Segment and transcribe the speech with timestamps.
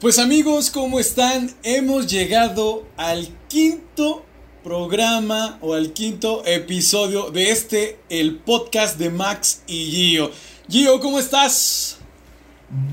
[0.00, 1.54] Pues amigos, ¿cómo están?
[1.62, 4.24] Hemos llegado al quinto
[4.64, 10.30] programa o al quinto episodio de este, el podcast de Max y Gio.
[10.70, 11.98] Gio, ¿cómo estás?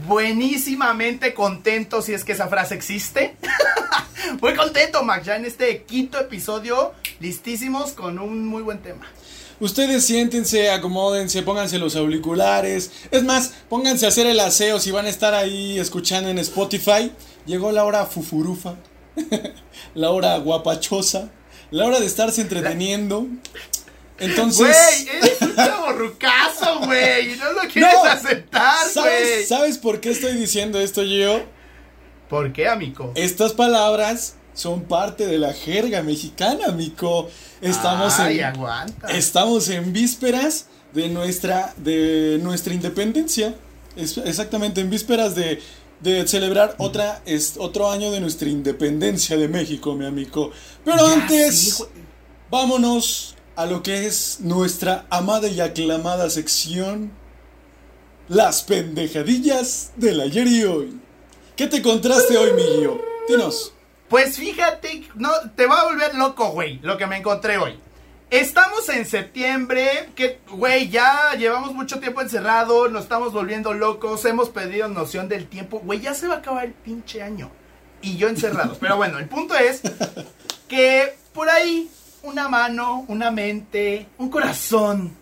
[0.05, 3.37] Buenísimamente contento, si es que esa frase existe.
[4.41, 9.07] muy contento, Max, ya en este quinto episodio, listísimos con un muy buen tema.
[9.59, 12.91] Ustedes siéntense, acomódense, pónganse los auriculares.
[13.09, 17.11] Es más, pónganse a hacer el aseo si van a estar ahí escuchando en Spotify.
[17.45, 18.75] Llegó la hora fufurufa,
[19.96, 21.32] la hora guapachosa,
[21.71, 23.27] la hora de estarse entreteniendo.
[24.19, 24.68] Entonces.
[24.68, 27.33] Güey, eres un chaborrucazo, güey.
[27.33, 28.93] Y no lo quieres aceptar, güey.
[28.93, 31.41] ¿sabes, ¿Sabes por qué estoy diciendo esto, yo?
[32.30, 33.11] ¿Por qué, amigo?
[33.16, 37.30] Estas palabras son parte de la jerga mexicana, amigo.
[37.61, 39.08] Estamos Ay, en aguanta.
[39.09, 43.53] estamos en vísperas de nuestra de nuestra independencia.
[43.95, 45.61] Es- exactamente en vísperas de,
[46.02, 50.49] de celebrar otra es, otro año de nuestra independencia de México, mi amigo.
[50.83, 51.83] Pero Ya, antes sí,
[52.49, 57.11] vámonos a lo que es nuestra amada y aclamada sección
[58.27, 60.99] Las pendejadillas del ayer y hoy.
[61.55, 62.99] ¿Qué te encontraste hoy, mi Gio?
[63.30, 63.73] Dinos.
[64.09, 67.77] Pues fíjate, no, te va a volver loco, güey, lo que me encontré hoy.
[68.30, 74.49] Estamos en septiembre, que, güey, ya llevamos mucho tiempo encerrado, nos estamos volviendo locos, hemos
[74.49, 77.52] perdido noción del tiempo, güey, ya se va a acabar el pinche año.
[78.02, 78.77] Y yo encerrado.
[78.80, 79.81] Pero bueno, el punto es
[80.67, 81.89] que por ahí
[82.23, 85.16] una mano, una mente, un corazón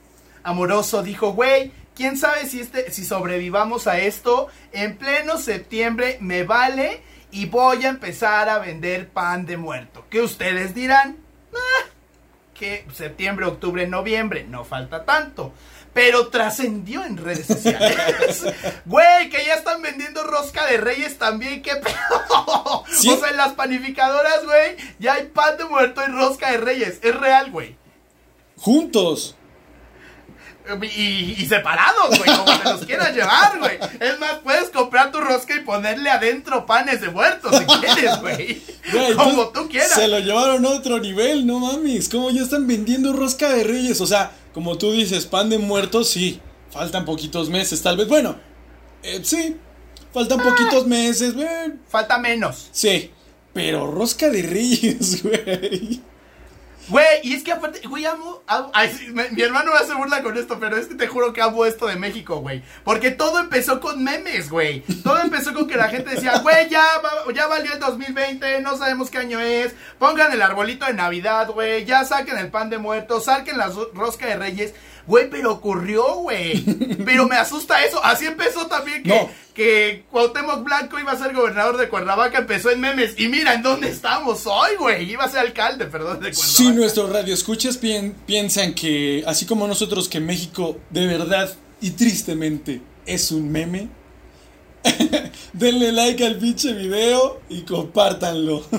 [0.43, 4.47] amoroso dijo, güey, quién sabe si este, si sobrevivamos a esto.
[4.71, 7.01] En pleno septiembre me vale
[7.35, 10.05] y voy a empezar a vender pan de muerto.
[10.09, 11.17] ¿Qué ustedes dirán?
[11.53, 11.87] "Ah,
[12.53, 15.53] que septiembre, octubre, noviembre, no falta tanto.
[15.93, 18.43] Pero trascendió en redes sociales.
[18.85, 22.83] Güey, que ya están vendiendo rosca de reyes también, qué pedo.
[22.89, 23.09] ¿Sí?
[23.09, 26.99] O sea, en las panificadoras, güey, ya hay pan de muerto y rosca de reyes.
[27.01, 27.75] Es real, güey.
[28.57, 29.35] Juntos.
[30.95, 33.77] Y, y separados, güey, como te los quieras llevar, güey.
[33.99, 38.61] Es más, puedes comprar tu rosca y ponerle adentro panes de muertos si quieres, güey.
[39.15, 39.91] Como tú quieras.
[39.93, 42.09] Se lo llevaron a otro nivel, no mames.
[42.09, 44.01] Como ya están vendiendo rosca de reyes.
[44.01, 46.39] O sea, como tú dices, pan de muertos, sí.
[46.71, 48.07] Faltan poquitos meses, tal vez.
[48.07, 48.35] Bueno,
[49.03, 49.57] eh, sí.
[50.13, 51.73] Faltan poquitos meses, güey.
[51.87, 52.69] Falta menos.
[52.71, 53.11] Sí.
[53.53, 56.01] Pero rosca de reyes, güey.
[56.87, 58.43] Güey, y es que aparte, güey, amo.
[58.47, 58.95] amo- ay,
[59.31, 61.87] mi hermano me hace burla con esto, pero es que te juro que amo esto
[61.87, 62.61] de México, güey.
[62.83, 64.81] Porque todo empezó con memes, güey.
[65.03, 66.85] Todo empezó con que la gente decía, güey, ya,
[67.33, 69.73] ya valió el 2020, no sabemos qué año es.
[69.97, 71.85] Pongan el arbolito de Navidad, güey.
[71.85, 74.73] Ya saquen el pan de muertos, saquen la ro- rosca de reyes.
[75.07, 76.61] Güey, pero ocurrió, güey.
[77.05, 78.03] Pero me asusta eso.
[78.03, 79.29] Así empezó también que, No.
[79.53, 83.13] que Cuauhtémoc Blanco iba a ser gobernador de Cuernavaca, empezó en memes.
[83.19, 85.09] Y mira en dónde estamos hoy, güey.
[85.11, 86.57] Iba a ser alcalde, perdón, de Cuernavaca.
[86.57, 92.81] Si nuestros radioescuchas pien- piensan que, así como nosotros, que México de verdad y tristemente
[93.05, 93.89] es un meme,
[95.53, 98.63] denle like al pinche video y compártanlo.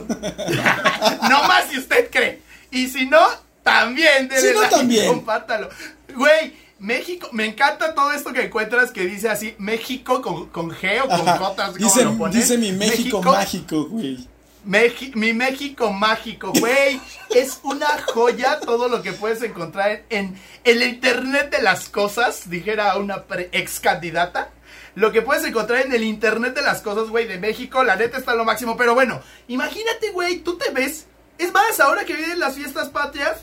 [1.29, 2.41] No más si usted cree.
[2.71, 3.21] Y si no,
[3.67, 5.07] también dele Si no, like también.
[5.09, 5.69] compártalo.
[6.15, 11.01] Güey, México, me encanta todo esto que encuentras que dice así, México con, con G
[11.05, 11.27] o con.
[11.27, 12.37] J, ¿cómo dice, lo pones?
[12.37, 14.27] dice mi México, mágico, güey.
[14.67, 17.01] Meji- mi México mágico, güey.
[17.35, 22.51] es una joya todo lo que puedes encontrar en, en el Internet de las cosas,
[22.51, 24.51] dijera una ex candidata.
[24.97, 28.17] Lo que puedes encontrar en el Internet de las cosas, güey, de México, la neta
[28.19, 28.77] está lo máximo.
[28.77, 31.07] Pero bueno, imagínate, güey, tú te ves.
[31.39, 33.41] Es más, ahora que vienen las fiestas patrias,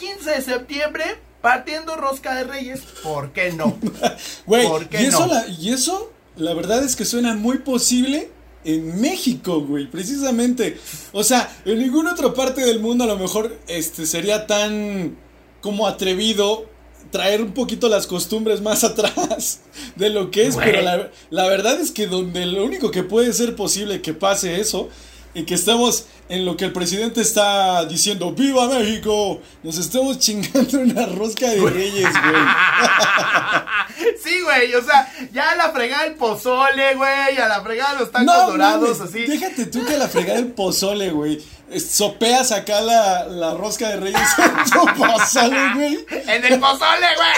[0.00, 1.04] 15 de septiembre,
[1.42, 3.78] partiendo rosca de reyes, ¿por qué no?
[4.46, 5.34] Güey, ¿Por qué y eso, no?
[5.34, 8.30] la, y eso, la verdad es que suena muy posible
[8.64, 10.78] en México, güey, precisamente.
[11.12, 15.16] O sea, en ninguna otra parte del mundo a lo mejor este sería tan
[15.60, 16.66] como atrevido
[17.10, 19.60] traer un poquito las costumbres más atrás
[19.96, 20.70] de lo que es, Güey.
[20.70, 24.60] pero la, la verdad es que donde lo único que puede ser posible que pase
[24.60, 24.88] eso
[25.34, 29.40] y que estemos en lo que el presidente está diciendo, ¡Viva México!
[29.64, 32.42] Nos estamos chingando una rosca de reyes, güey.
[34.22, 38.10] Sí, güey, o sea, ya a la fregada el pozole, güey, a la fregada los
[38.10, 39.26] tacos dorados, mames, así.
[39.26, 41.42] Déjate tú que la fregada el pozole, güey.
[41.78, 46.06] Sopeas acá la, la rosca de reyes en tu pozole, güey.
[46.26, 47.32] En el pozole, güey.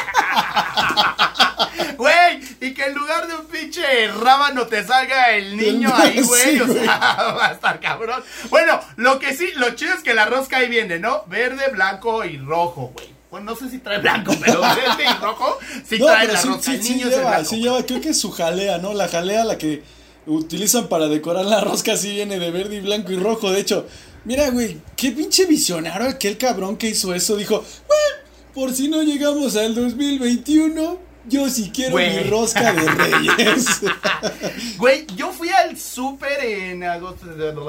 [1.96, 6.56] Güey, y que en lugar de un pinche rábano te salga el niño ahí, güey.
[6.56, 6.96] sí, o sea,
[7.38, 8.22] va a estar cabrón.
[8.50, 11.24] Bueno, lo que sí, lo chido es que la rosca ahí viene, ¿no?
[11.26, 13.06] Verde, blanco y rojo, güey.
[13.30, 15.58] Bueno, no sé si trae blanco, pero verde y rojo
[15.88, 16.62] sí No, trae la sí, rosca.
[16.64, 17.48] sí, el sí niño el lleva, blanco.
[17.50, 18.92] sí lleva, creo que es su jalea, ¿no?
[18.94, 19.82] La jalea la que
[20.26, 23.50] utilizan para decorar la rosca, así viene de verde y blanco y rojo.
[23.50, 23.86] De hecho,
[24.24, 27.36] mira, güey, qué pinche visionario aquel cabrón que hizo eso.
[27.36, 27.56] Dijo,
[27.88, 28.16] bueno,
[28.54, 33.80] por si no llegamos al 2021 yo sí quiero mi rosca de reyes.
[34.78, 37.26] Güey, yo fui al súper en agosto,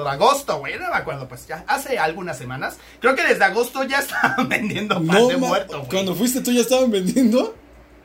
[0.08, 2.76] agosto, güey, no me acuerdo, pues ya hace algunas semanas.
[3.00, 5.90] Creo que desde agosto ya estaban vendiendo pan de muerto, güey.
[5.90, 7.54] Cuando fuiste tú ya estaban vendiendo.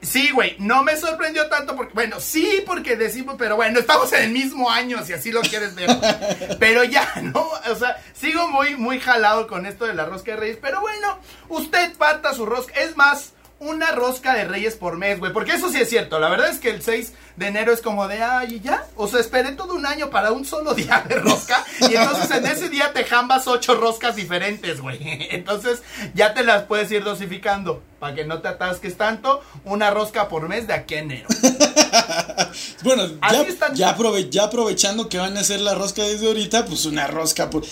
[0.01, 4.23] Sí, güey, no me sorprendió tanto porque, bueno, sí, porque decimos, pero bueno, estamos en
[4.23, 5.89] el mismo año, si así lo quieres ver.
[6.59, 7.49] pero ya, ¿no?
[7.69, 11.19] O sea, sigo muy, muy jalado con esto de la rosca de reyes, pero bueno,
[11.49, 12.79] usted parta su rosca.
[12.79, 15.33] Es más, una rosca de reyes por mes, güey.
[15.33, 16.19] Porque eso sí es cierto.
[16.19, 18.87] La verdad es que el 6 de enero es como de, ay, ya.
[18.95, 21.65] O sea, esperé todo un año para un solo día de rosca.
[21.81, 24.99] Y entonces en ese día te jambas ocho roscas diferentes, güey.
[25.31, 25.81] Entonces
[26.13, 27.83] ya te las puedes ir dosificando.
[27.99, 29.41] Para que no te atasques tanto.
[29.65, 31.27] Una rosca por mes de aquí a enero.
[32.83, 33.89] bueno, ya, ya,
[34.23, 37.65] ya, aprovechando que van a hacer la rosca desde ahorita, pues una rosca por...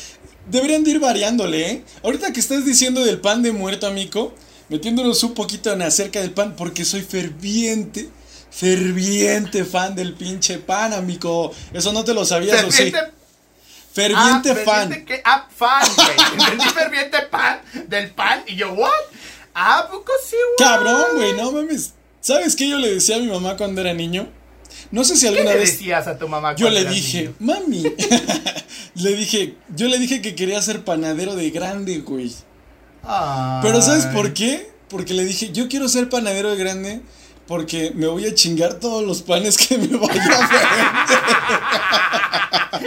[0.48, 1.84] Deberían de ir variándole, ¿eh?
[2.04, 4.34] Ahorita que estás diciendo del pan de muerto, amigo
[4.70, 8.10] metiéndonos un poquito en acerca del pan, porque soy ferviente,
[8.50, 11.54] ferviente fan del pinche pan, amigo.
[11.74, 12.92] Eso no te lo sabías, ¿o sí?
[13.94, 14.90] Ferviente ah, fan.
[14.90, 16.18] Ferviente ah, fan, güey.
[16.42, 18.92] Entendí ferviente pan del pan y yo, ¿what?
[19.54, 20.70] Ah, poco sí, güey.
[20.70, 21.94] Cabrón, güey, no mames.
[22.22, 24.30] ¿Sabes qué yo le decía a mi mamá cuando era niño?
[24.92, 25.72] No sé si alguna ¿Qué le vez.
[25.72, 27.84] decías a tu mamá Yo le dije, mami.
[28.96, 32.34] le dije, yo le dije que quería ser panadero de grande, güey.
[33.62, 34.70] Pero ¿sabes por qué?
[34.90, 37.02] Porque le dije, yo quiero ser panadero de grande
[37.48, 40.68] porque me voy a chingar todos los panes que me vaya a vender.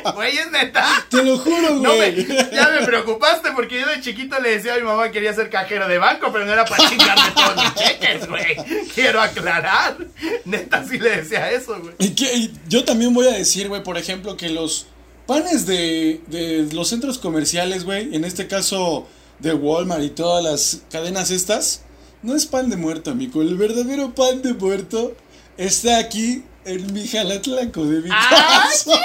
[0.14, 0.86] Güey, es neta.
[1.08, 2.26] Te lo juro, güey.
[2.52, 5.50] ya me preocupaste porque yo de chiquito le decía a mi mamá que quería ser
[5.50, 8.56] cajero de banco, pero no era para chingarme todos los cheques, güey.
[8.94, 9.96] Quiero aclarar.
[10.44, 11.94] Neta sí le decía eso, güey.
[11.98, 14.86] Y, que, yo también voy a decir, güey, por ejemplo, que los
[15.26, 19.08] panes de, de los centros comerciales, güey, en este caso
[19.40, 21.82] de Walmart y todas las cadenas estas,
[22.22, 23.42] no es pan de muerto, amigo.
[23.42, 25.16] El verdadero pan de muerto
[25.56, 28.28] está aquí en mi jalatlanco de mi ah,
[28.68, 29.00] casa.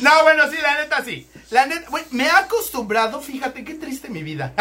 [0.00, 1.26] No, bueno, sí, la neta sí.
[1.50, 4.52] La neta, me he acostumbrado, fíjate qué triste mi vida.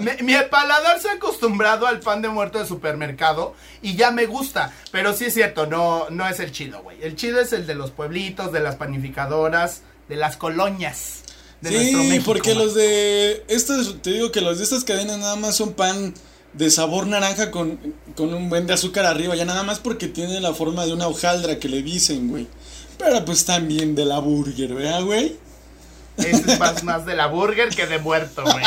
[0.22, 4.72] mi paladar se ha acostumbrado al pan de muerto de supermercado y ya me gusta.
[4.90, 7.00] Pero sí es cierto, no, no es el chido, güey.
[7.02, 11.22] El chido es el de los pueblitos, de las panificadoras, de las colonias
[11.62, 15.72] sí, porque los de estas, te digo que los de estas cadenas nada más son
[15.72, 16.14] pan
[16.54, 17.78] de sabor naranja con,
[18.16, 21.06] con un buen de azúcar arriba, ya nada más porque tiene la forma de una
[21.06, 22.46] hojaldra que le dicen, güey.
[22.98, 25.36] Pero pues también de la burger, ¿verdad, güey?
[26.16, 28.64] es más, más de la burger que de muerto, güey.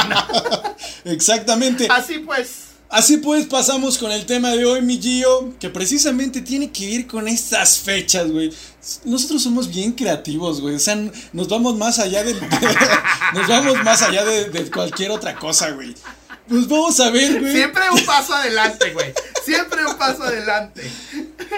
[1.05, 1.87] Exactamente.
[1.89, 2.71] Así pues.
[2.89, 7.07] Así pues pasamos con el tema de hoy, mi Gio, que precisamente tiene que ir
[7.07, 8.51] con estas fechas, güey.
[9.05, 10.75] Nosotros somos bien creativos, güey.
[10.75, 10.97] O sea,
[11.33, 12.33] nos vamos más allá de,
[13.33, 15.93] nos vamos más allá de, cualquier otra cosa, güey.
[16.47, 17.53] Pues vamos a ver, güey.
[17.53, 19.13] Siempre un paso adelante, güey.
[19.45, 20.81] Siempre un paso adelante.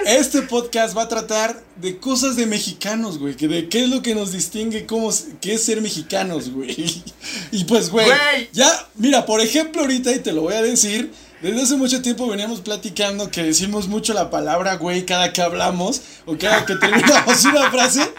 [0.06, 3.34] Este podcast va a tratar de cosas de mexicanos, güey.
[3.34, 5.10] De qué es lo que nos distingue, cómo,
[5.40, 7.02] qué es ser mexicanos, güey.
[7.50, 8.08] Y pues, güey.
[8.52, 12.28] Ya, mira, por ejemplo, ahorita, y te lo voy a decir, desde hace mucho tiempo
[12.28, 17.44] veníamos platicando que decimos mucho la palabra güey cada que hablamos o cada que terminamos
[17.44, 18.12] una frase.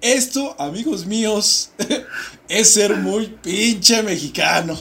[0.00, 1.72] Esto, amigos míos,
[2.48, 4.80] es ser muy pinche mexicano.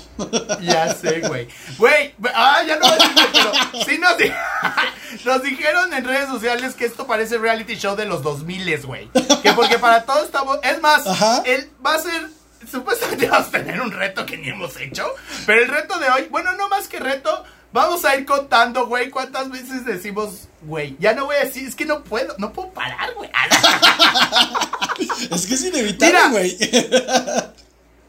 [0.61, 1.47] Ya sé, güey.
[1.79, 6.75] Güey, ah, ya no voy a decir, pero sí nos, nos, dijeron en redes sociales
[6.75, 9.09] que esto parece reality show de los 2000, güey.
[9.41, 10.59] Que porque para todos estamos.
[10.61, 11.03] Es más,
[11.45, 12.29] él va a ser.
[12.69, 15.07] Supuestamente vamos a tener un reto que ni hemos hecho.
[15.47, 19.09] Pero el reto de hoy, bueno, no más que reto, Vamos a ir contando, güey,
[19.09, 20.95] cuántas veces decimos, güey.
[20.99, 23.29] Ya no voy a decir, es que no puedo, no puedo parar, güey.
[25.31, 26.57] es que es inevitable, güey.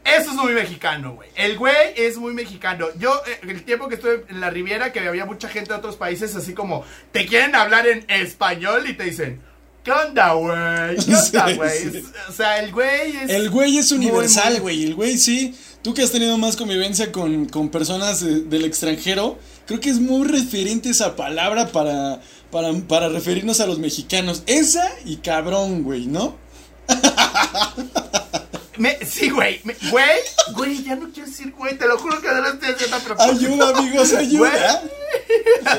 [0.03, 1.29] Eso es muy mexicano, güey.
[1.35, 2.87] El güey es muy mexicano.
[2.97, 5.97] Yo, eh, el tiempo que estuve en la Riviera, que había mucha gente de otros
[5.97, 9.41] países, así como, te quieren hablar en español y te dicen,
[9.83, 10.97] ¿qué onda, güey?
[10.97, 12.03] ¿Qué onda, güey?
[12.27, 13.29] O sea, el güey es...
[13.29, 14.83] El güey es universal, güey.
[14.83, 19.89] El güey sí Tú que has tenido más convivencia con, personas del extranjero, creo que
[19.89, 22.19] es muy referente esa palabra para,
[22.51, 24.43] para, referirnos a los mexicanos.
[24.45, 26.35] Esa y cabrón, güey, ¿no?
[29.07, 29.61] sí, güey.
[29.89, 30.19] Güey,
[30.53, 31.77] güey, ya no quiero decir güey.
[31.77, 33.35] Te lo juro que no lo estoy haciendo a propósito.
[33.37, 34.83] Ayuda, amigos, ayuda.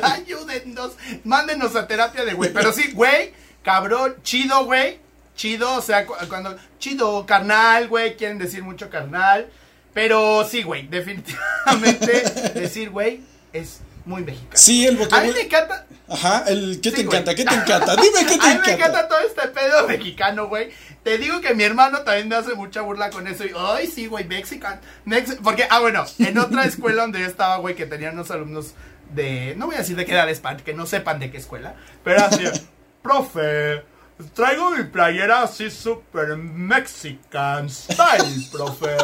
[0.02, 0.92] Ayúdennos.
[1.24, 2.54] Mándenos a terapia de güey.
[2.54, 4.98] Pero sí, güey, cabrón, chido, güey.
[5.36, 6.56] Chido, o sea, cuando.
[6.78, 8.16] Chido, carnal, güey.
[8.16, 9.48] Quieren decir mucho carnal.
[9.94, 12.22] Pero sí, güey, definitivamente
[12.54, 14.52] decir, güey, es muy mexicano.
[14.54, 15.34] Sí, el A mí vocabulario.
[15.34, 15.86] me encanta.
[16.08, 17.06] Ajá, el ¿qué te güey.
[17.06, 17.34] encanta?
[17.34, 17.96] ¿Qué te encanta?
[17.96, 18.72] Dime qué te A mí me encanta.
[18.72, 20.70] encanta todo este pedo mexicano, güey.
[21.02, 23.44] Te digo que mi hermano también me hace mucha burla con eso.
[23.44, 24.80] Y, ay, sí, güey, mexican.
[25.06, 28.74] Mex Porque, ah, bueno, en otra escuela donde yo estaba, güey, que tenían unos alumnos
[29.12, 29.54] de.
[29.56, 31.74] No voy a decir de qué edad es que no sepan de qué escuela.
[32.04, 32.44] Pero así,
[33.02, 33.82] profe.
[34.34, 38.96] Traigo mi playera así super Mexican style, profe.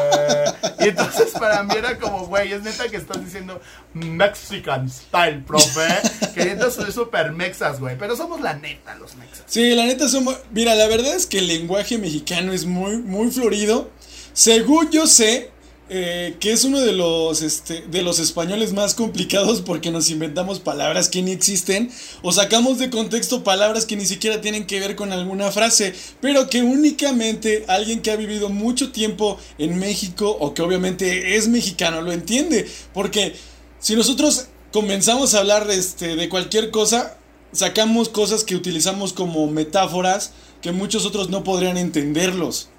[0.80, 3.60] Y entonces para mí era como, güey, es neta que estás diciendo
[3.94, 5.86] Mexican style, profe.
[6.34, 7.96] Queriendo ser super mexas, güey.
[7.96, 9.44] Pero somos la neta, los mexas.
[9.46, 10.36] Sí, la neta somos.
[10.50, 13.90] Mira, la verdad es que el lenguaje mexicano es muy, muy florido.
[14.34, 15.50] Según yo sé,
[15.88, 20.58] eh, que es uno de los, este, de los españoles más complicados porque nos inventamos
[20.58, 24.96] palabras que ni existen o sacamos de contexto palabras que ni siquiera tienen que ver
[24.96, 30.54] con alguna frase, pero que únicamente alguien que ha vivido mucho tiempo en México o
[30.54, 32.68] que obviamente es mexicano lo entiende.
[32.92, 33.36] Porque
[33.78, 37.16] si nosotros comenzamos a hablar este, de cualquier cosa,
[37.52, 42.70] sacamos cosas que utilizamos como metáforas que muchos otros no podrían entenderlos.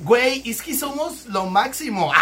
[0.00, 2.12] Güey, es que somos lo máximo.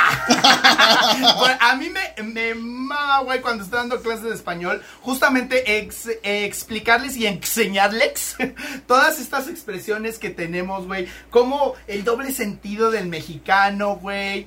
[1.38, 6.10] Bueno, a mí me, me mama, güey, cuando estoy dando clases de español, justamente ex-
[6.22, 8.36] explicarles y enseñarles
[8.86, 11.08] todas estas expresiones que tenemos, güey.
[11.30, 14.46] Como el doble sentido del mexicano, güey.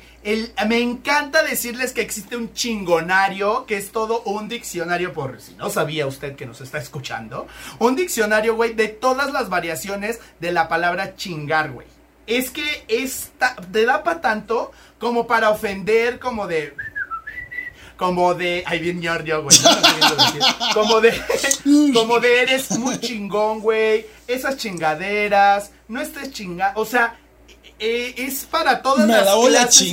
[0.68, 5.70] Me encanta decirles que existe un chingonario, que es todo un diccionario, por si no
[5.70, 7.48] sabía usted que nos está escuchando.
[7.80, 11.88] Un diccionario, güey, de todas las variaciones de la palabra chingar, güey.
[12.28, 16.74] Es que esta, te da para tanto como para ofender, como de.
[17.98, 18.64] Como de.
[18.66, 19.56] Ay, bien ñordio, güey.
[19.62, 20.74] no.
[20.74, 21.14] Como de.
[21.94, 24.06] Como de eres muy chingón, güey.
[24.28, 25.72] Esas chingaderas.
[25.88, 26.80] No estés chingando.
[26.82, 27.16] O sea.
[27.80, 29.90] eh, es para todas Me las la clases y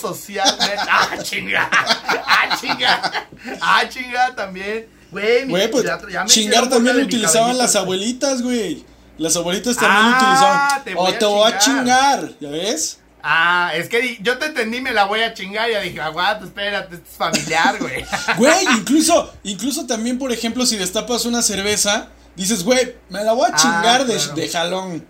[0.00, 0.54] sociales.
[0.88, 1.68] Ah, chinga.
[1.72, 3.26] Ah, chinga.
[3.60, 4.88] Ah, chinga también.
[5.10, 8.84] Güey, mi- pues ya- ya me chingar también lo utilizaban las abuelitas, güey.
[9.18, 10.84] Las abuelitas también Ah, utilizaban.
[10.84, 12.30] te voy o a te voy a chingar.
[12.40, 12.98] ¿ya ves?
[13.22, 15.68] Ah, es que yo te entendí, me la voy a chingar.
[15.68, 18.04] Y ya dije, aguanta, espérate, esto es familiar, güey.
[18.36, 23.50] Güey, incluso, incluso también, por ejemplo, si destapas una cerveza, dices, güey, me la voy
[23.50, 24.34] a Ah, chingar de, claro.
[24.34, 25.06] de jalón.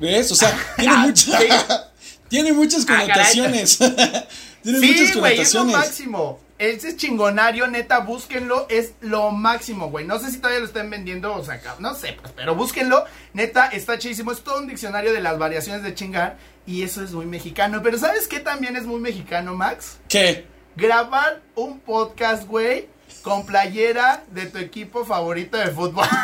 [0.00, 0.32] ¿Ves?
[0.32, 1.46] O sea, tiene, mucha- Sí.
[2.28, 3.78] tiene muchas Ah, connotaciones.
[3.78, 5.76] tiene muchas Sí, güey, es lo connotaciones.
[5.76, 6.40] máximo.
[6.60, 10.06] Ese chingonario, neta, búsquenlo, es lo máximo, güey.
[10.06, 13.06] No sé si todavía lo están vendiendo, o sea, no sé, pues, pero búsquenlo.
[13.32, 14.30] Neta, está chidísimo.
[14.30, 16.36] Es todo un diccionario de las variaciones de chingar.
[16.66, 17.80] Y eso es muy mexicano.
[17.82, 20.00] Pero ¿sabes qué también es muy mexicano, Max?
[20.06, 20.44] ¿Qué?
[20.76, 22.88] Grabar un podcast, güey,
[23.22, 26.06] con playera de tu equipo favorito de fútbol.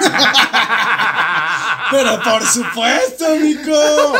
[1.90, 3.72] Pero por supuesto, Nico.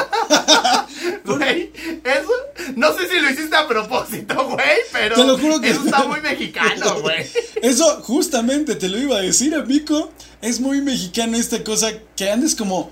[1.25, 1.73] Güey,
[2.05, 2.31] eso,
[2.77, 6.05] no sé si lo hiciste a propósito, güey, pero Te lo juro que- eso está
[6.05, 7.27] muy mexicano, güey.
[7.63, 10.13] Eso justamente te lo iba a decir, amigo.
[10.41, 12.91] Es muy mexicano esta cosa que andes como,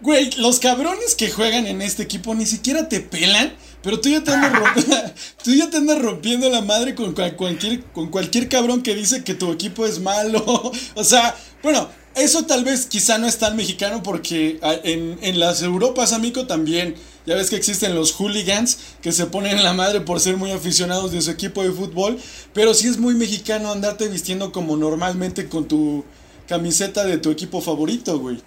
[0.00, 3.52] güey, los cabrones que juegan en este equipo ni siquiera te pelan,
[3.84, 5.12] pero tú ya te andas, romp-
[5.44, 9.22] tú ya te andas rompiendo la madre con cual- cualquier, con cualquier cabrón que dice
[9.22, 10.72] que tu equipo es malo.
[10.96, 15.38] O sea, bueno, eso tal vez quizá no es tan mexicano porque ah, en, en
[15.38, 16.94] las Europas, amigo, también.
[17.26, 20.50] Ya ves que existen los hooligans que se ponen en la madre por ser muy
[20.50, 22.18] aficionados de su equipo de fútbol.
[22.52, 26.04] Pero sí es muy mexicano andarte vistiendo como normalmente con tu
[26.46, 28.42] camiseta de tu equipo favorito, güey.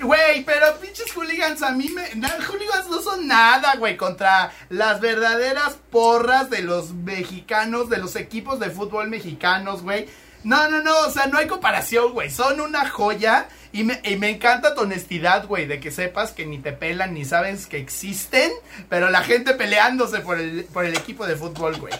[0.00, 2.14] Güey, pero pinches hooligans a mí me...
[2.14, 8.14] na- hooligans no son nada, güey, contra las verdaderas porras de los mexicanos, de los
[8.16, 10.08] equipos de fútbol mexicanos, güey.
[10.44, 12.30] No, no, no, o sea, no hay comparación, güey.
[12.30, 16.46] Son una joya y me, y me encanta tu honestidad, güey, de que sepas que
[16.46, 18.52] ni te pelan ni sabes que existen,
[18.88, 21.92] pero la gente peleándose por el, por el equipo de fútbol, güey.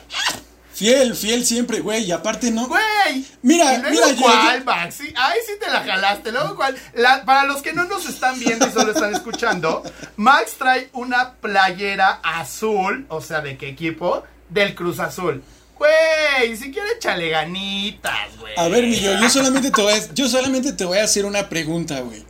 [0.79, 2.05] Fiel, fiel siempre, güey.
[2.05, 2.69] Y aparte no.
[2.69, 3.25] Güey.
[3.43, 4.95] Mira, ¿Y luego mira, cuál, yo- Max?
[5.01, 6.31] Sí, Ay, sí te la jalaste.
[6.31, 6.77] Luego cuál.
[6.95, 9.83] La- para los que no nos están viendo y solo están escuchando,
[10.17, 14.23] Max trae una playera azul, o sea, ¿de qué equipo?
[14.49, 15.43] Del Cruz Azul.
[15.77, 18.53] Güey, si quieres échale ganitas, güey.
[18.57, 21.25] A ver, mi yo, yo solamente te voy a, yo solamente te voy a hacer
[21.25, 22.25] una pregunta, güey.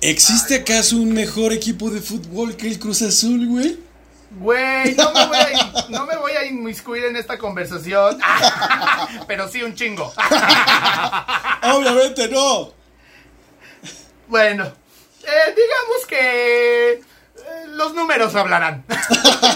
[0.00, 3.78] ¿Existe acaso un mejor equipo de fútbol que el Cruz Azul, güey?
[4.30, 8.18] Güey, no me voy a, no me voy a inmiscuir en esta conversación.
[9.26, 10.12] Pero sí un chingo.
[11.62, 12.72] Obviamente no.
[14.28, 17.00] Bueno, eh, digamos que eh,
[17.70, 18.84] los números hablarán.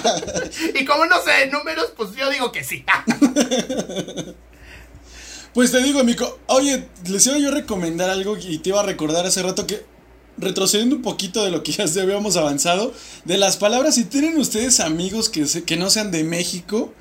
[0.75, 2.85] y como no sé números, pues yo digo que sí.
[5.53, 8.85] Pues te digo, Mico, oye, les iba yo a recomendar algo y te iba a
[8.85, 9.85] recordar hace rato que,
[10.39, 12.93] retrocediendo un poquito de lo que ya habíamos avanzado,
[13.25, 16.93] de las palabras, si tienen ustedes amigos que, se- que no sean de México,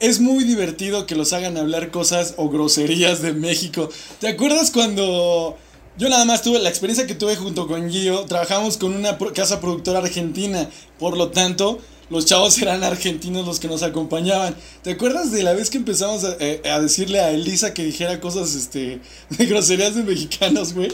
[0.00, 3.88] es muy divertido que los hagan hablar cosas o groserías de México.
[4.20, 5.56] ¿Te acuerdas cuando
[5.96, 8.24] yo nada más tuve la experiencia que tuve junto con Gio?
[8.26, 10.70] Trabajamos con una casa productora argentina,
[11.00, 14.54] por lo tanto, los chavos eran argentinos los que nos acompañaban.
[14.82, 18.20] ¿Te acuerdas de la vez que empezamos a, eh, a decirle a Elisa que dijera
[18.20, 20.92] cosas este, de groserías de mexicanos, güey?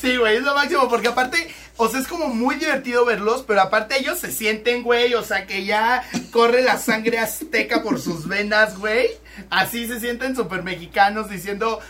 [0.00, 3.60] Sí, güey, es lo máximo, porque aparte, o sea, es como muy divertido verlos, pero
[3.60, 8.26] aparte ellos se sienten, güey, o sea, que ya corre la sangre azteca por sus
[8.26, 9.08] venas, güey.
[9.48, 11.80] Así se sienten súper mexicanos diciendo,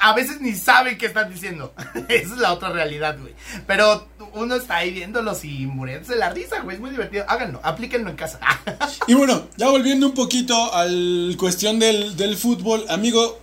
[0.00, 1.72] a veces ni saben qué están diciendo.
[2.08, 3.34] Esa es la otra realidad, güey.
[3.66, 7.24] Pero uno está ahí viéndolos y muriéndose la risa, güey, es muy divertido.
[7.28, 8.40] Háganlo, aplíquenlo en casa.
[9.06, 13.38] y bueno, ya volviendo un poquito al cuestión del, del fútbol, amigo,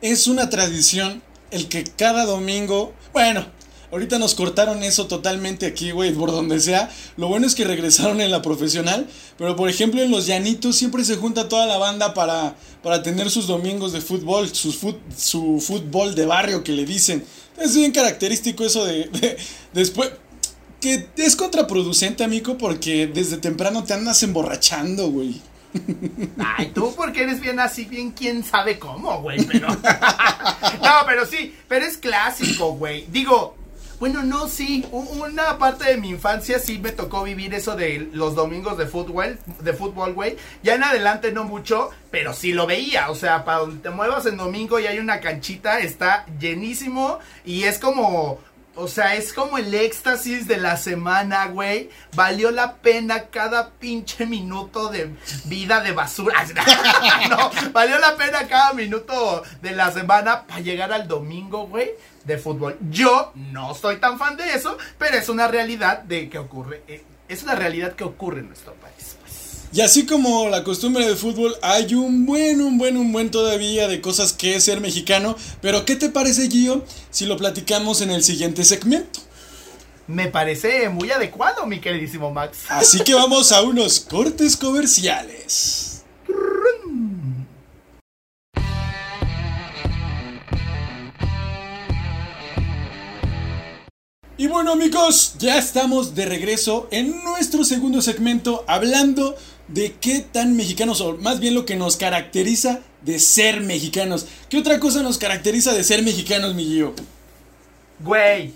[0.00, 3.44] es una tradición el que cada domingo, bueno,
[3.90, 6.90] ahorita nos cortaron eso totalmente aquí, güey, por donde sea.
[7.16, 9.06] Lo bueno es que regresaron en la profesional,
[9.38, 13.30] pero por ejemplo en los llanitos siempre se junta toda la banda para, para tener
[13.30, 17.24] sus domingos de fútbol, su fútbol de barrio que le dicen.
[17.58, 19.36] Es bien característico eso de, de
[19.72, 20.10] después
[20.80, 25.40] que es contraproducente, amigo, porque desde temprano te andas emborrachando, güey.
[26.38, 29.68] Ay, tú porque eres bien así, bien quién sabe cómo, güey, pero...
[30.82, 33.06] no, pero sí, pero es clásico, güey.
[33.08, 33.56] Digo,
[34.02, 38.34] bueno, no, sí, una parte de mi infancia sí me tocó vivir eso de los
[38.34, 40.36] domingos de fútbol, de fútbol, güey.
[40.64, 44.26] Ya en adelante no mucho, pero sí lo veía, o sea, para donde te muevas
[44.26, 48.40] en domingo y hay una canchita, está llenísimo y es como
[48.74, 51.90] o sea, es como el éxtasis de la semana, güey.
[52.14, 55.14] Valió la pena cada pinche minuto de
[55.44, 56.44] vida de basura.
[57.30, 61.90] no, valió la pena cada minuto de la semana para llegar al domingo, güey,
[62.24, 62.78] de fútbol.
[62.90, 66.82] Yo no soy tan fan de eso, pero es una realidad de que ocurre.
[66.88, 69.16] Eh, es una realidad que ocurre en nuestro país.
[69.74, 73.88] Y así como la costumbre del fútbol, hay un buen, un buen, un buen todavía
[73.88, 75.34] de cosas que es ser mexicano.
[75.62, 79.20] Pero ¿qué te parece, Gio, si lo platicamos en el siguiente segmento?
[80.06, 82.64] Me parece muy adecuado, mi queridísimo Max.
[82.68, 85.92] Así que vamos a unos cortes comerciales.
[94.42, 99.36] Y bueno amigos, ya estamos de regreso en nuestro segundo segmento hablando
[99.68, 104.26] de qué tan mexicanos, o más bien lo que nos caracteriza de ser mexicanos.
[104.48, 106.94] ¿Qué otra cosa nos caracteriza de ser mexicanos, mi Gio?
[108.00, 108.54] Güey,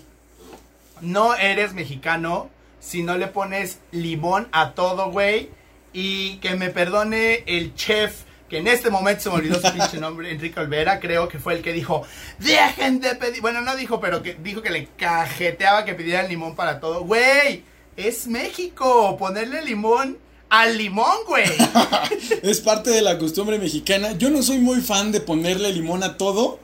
[1.01, 5.49] no eres mexicano si no le pones limón a todo, güey.
[5.93, 9.97] Y que me perdone el chef, que en este momento se me olvidó su pinche
[9.99, 12.03] nombre, Enrique Olvera, creo que fue el que dijo,
[12.39, 16.55] dejen de pedir, bueno, no dijo, pero que dijo que le cajeteaba que pidieran limón
[16.55, 17.03] para todo.
[17.03, 17.63] Güey,
[17.95, 20.17] es México, ponerle limón
[20.49, 21.45] al limón, güey.
[22.43, 24.13] es parte de la costumbre mexicana.
[24.17, 26.59] Yo no soy muy fan de ponerle limón a todo,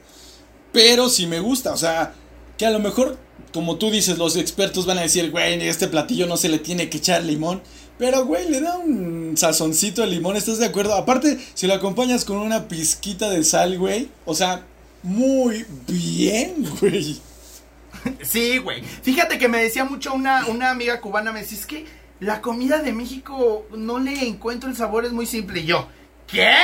[0.72, 1.72] pero sí me gusta.
[1.72, 2.14] O sea,
[2.56, 3.18] que a lo mejor,
[3.52, 6.88] como tú dices, los expertos van a decir, güey, este platillo no se le tiene
[6.88, 7.62] que echar limón.
[7.98, 10.94] Pero, güey, le da un sazoncito al limón, ¿estás de acuerdo?
[10.94, 14.08] Aparte, si lo acompañas con una pizquita de sal, güey.
[14.24, 14.64] O sea,
[15.02, 17.20] muy bien, güey.
[18.22, 18.82] Sí, güey.
[19.02, 21.86] Fíjate que me decía mucho una, una amiga cubana, me decía, es que
[22.20, 25.60] la comida de México no le encuentro el sabor, es muy simple.
[25.60, 25.88] Y yo,
[26.26, 26.54] ¿qué?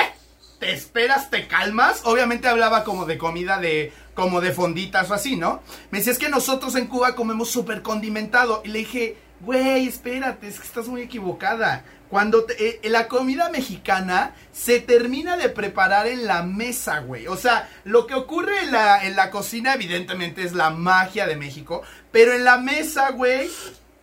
[0.59, 2.03] ¿Te esperas, te calmas?
[2.05, 5.63] Obviamente hablaba como de comida de, como de fonditas o así, ¿no?
[5.91, 8.63] Me decía, es que nosotros en Cuba comemos súper condimentado.
[8.65, 11.85] Y le dije, güey, espérate, es que estás muy equivocada.
[12.11, 17.27] Cuando eh, la comida mexicana se termina de preparar en la mesa, güey.
[17.29, 21.37] O sea, lo que ocurre en la, en la cocina evidentemente es la magia de
[21.37, 21.83] México.
[22.11, 23.49] Pero en la mesa, güey,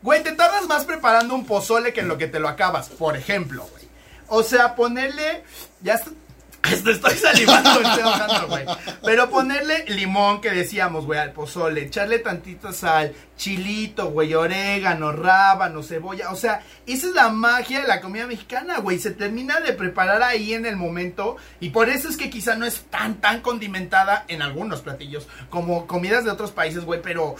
[0.07, 3.17] Güey, te tardas más preparando un pozole que en lo que te lo acabas, por
[3.17, 3.83] ejemplo, güey.
[4.29, 5.43] O sea, ponerle.
[5.81, 5.95] Ya
[6.63, 8.65] estoy salivando, estoy bajando, güey.
[9.03, 11.81] Pero ponerle limón, que decíamos, güey, al pozole.
[11.81, 16.31] Echarle tantito sal, chilito, güey, orégano, rábano, cebolla.
[16.31, 18.99] O sea, esa es la magia de la comida mexicana, güey.
[18.99, 21.35] Se termina de preparar ahí en el momento.
[21.59, 25.85] Y por eso es que quizá no es tan, tan condimentada en algunos platillos como
[25.85, 27.01] comidas de otros países, güey.
[27.01, 27.35] Pero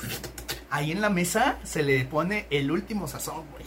[0.70, 3.66] ahí en la mesa se le pone el último sazón, güey.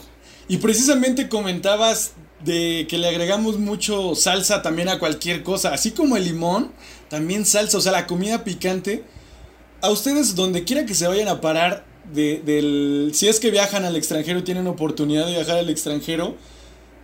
[0.49, 6.17] Y precisamente comentabas de que le agregamos mucho salsa también a cualquier cosa, así como
[6.17, 6.73] el limón,
[7.09, 9.05] también salsa, o sea, la comida picante.
[9.83, 13.85] A ustedes, donde quiera que se vayan a parar, de, del, si es que viajan
[13.85, 16.37] al extranjero tienen oportunidad de viajar al extranjero,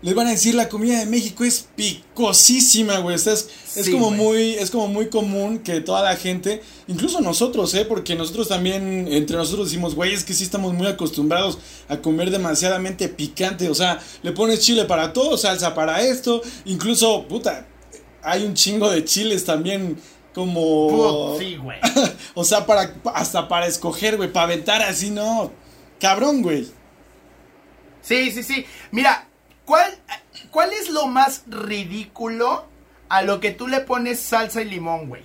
[0.07, 3.17] les van a decir la comida de México es picosísima, güey.
[3.17, 4.17] O sea, es, como güey.
[4.17, 9.09] muy, es como muy común que toda la gente, incluso nosotros, eh, porque nosotros también,
[9.11, 13.69] entre nosotros decimos, güey, es que sí estamos muy acostumbrados a comer demasiadamente picante.
[13.69, 17.67] O sea, le pones chile para todo, salsa para esto, incluso, puta,
[18.23, 19.97] hay un chingo de chiles también
[20.33, 21.33] como...
[21.33, 21.81] Put, sí, güey.
[22.35, 25.51] O sea, para, hasta para escoger, güey, para aventar así, no.
[25.99, 26.69] Cabrón, güey.
[28.03, 28.65] Sí, sí, sí.
[28.93, 29.27] Mira,
[29.67, 29.93] ¿cuál,
[30.51, 32.65] ¿cuál es lo más ridículo
[33.11, 35.23] a lo que tú le pones salsa y limón, güey?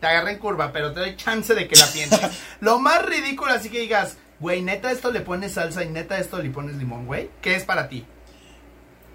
[0.00, 2.20] Te agarré en curva, pero te doy chance de que la pienses.
[2.60, 6.38] lo más ridículo, así que digas, güey, neta esto le pones salsa y neta esto
[6.38, 7.28] le pones limón, güey.
[7.42, 8.06] ¿Qué es para ti?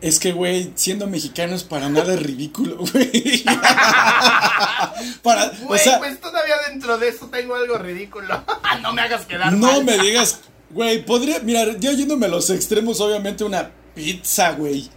[0.02, 3.44] Es que, güey, siendo mexicano es para nada ridículo, güey.
[5.24, 8.44] para, o Güey, sea, pues todavía dentro de esto tengo algo ridículo.
[8.82, 9.84] no me hagas quedar no mal.
[9.86, 14.90] me digas, güey, podría, mira, yo yéndome a los extremos, obviamente una pizza, güey.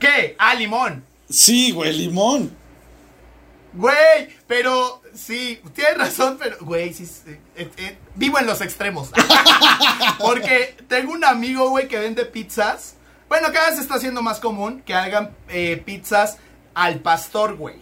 [0.00, 0.34] ¿Qué?
[0.38, 1.04] Ah, limón.
[1.28, 2.56] Sí, güey, limón.
[3.74, 9.10] Güey, pero sí, tienes razón, pero güey, sí, sí, eh, eh, vivo en los extremos.
[10.18, 12.94] Porque tengo un amigo, güey, que vende pizzas.
[13.28, 16.38] Bueno, cada vez se está haciendo más común que hagan eh, pizzas
[16.74, 17.76] al pastor, güey.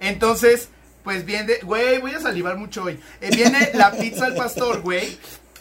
[0.00, 0.70] Entonces,
[1.04, 3.00] pues viene, güey, voy a salivar mucho hoy.
[3.20, 5.16] Viene la pizza al pastor, güey.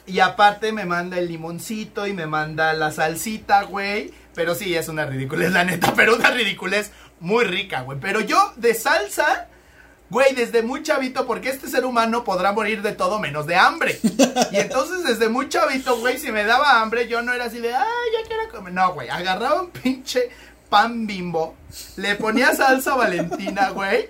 [0.07, 4.13] Y aparte me manda el limoncito y me manda la salsita, güey.
[4.35, 5.93] Pero sí, es una ridiculez, la neta.
[5.95, 7.99] Pero una ridiculez muy rica, güey.
[7.99, 9.47] Pero yo de salsa,
[10.09, 13.99] güey, desde muy chavito, porque este ser humano podrá morir de todo menos de hambre.
[14.51, 17.73] Y entonces desde muy chavito, güey, si me daba hambre, yo no era así de,
[17.73, 18.73] ay, ya quiero comer.
[18.73, 20.29] No, güey, agarraba un pinche
[20.69, 21.55] pan bimbo,
[21.95, 24.09] le ponía salsa valentina, güey,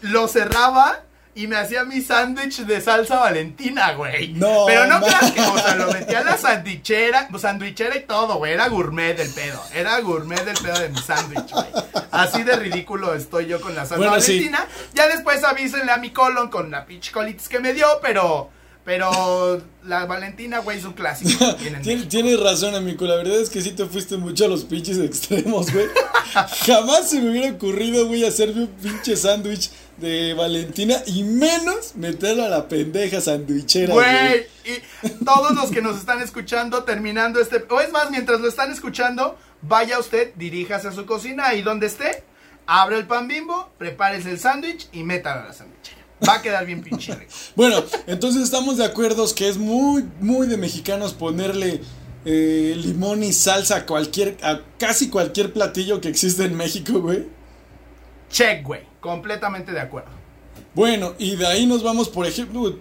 [0.00, 1.02] lo cerraba
[1.36, 4.32] y me hacía mi sándwich de salsa valentina, güey.
[4.32, 8.38] No, Pero no creas que, o sea, lo metía en la sandwichera, sandwichera y todo,
[8.38, 8.54] güey.
[8.54, 9.62] Era gourmet del pedo.
[9.74, 11.66] Era gourmet del pedo de mi sándwich, güey.
[12.10, 14.32] Así de ridículo estoy yo con la salsa Bueno, sí.
[14.32, 14.66] valentina.
[14.94, 18.50] Ya después avísenle a mi colon con la pinche colitis que me dio, pero.
[18.86, 21.44] Pero la Valentina, güey, es un clásico.
[21.82, 22.08] Tien-.
[22.08, 23.04] Tienes razón, amigo.
[23.04, 25.86] La verdad es que sí te fuiste mucho a los pinches extremos, güey.
[26.66, 32.44] Jamás se me hubiera ocurrido, güey, hacerme un pinche sándwich de Valentina y menos meterlo
[32.44, 34.46] a la pendeja sandwichera, güey.
[34.64, 38.70] Y todos los que nos están escuchando terminando este, o es más, mientras lo están
[38.70, 42.24] escuchando, vaya usted, diríjase a su cocina y donde esté,
[42.66, 45.96] abre el pan bimbo, prepárese el sándwich y métalo a la sandwichera.
[46.26, 47.32] Va a quedar bien pinche rico.
[47.54, 51.80] Bueno, entonces estamos de acuerdo que es muy, muy de mexicanos ponerle
[52.24, 57.35] eh, limón y salsa a cualquier, a casi cualquier platillo que existe en México, güey.
[58.30, 60.10] Check, güey, completamente de acuerdo.
[60.74, 62.78] Bueno, y de ahí nos vamos, por ejemplo,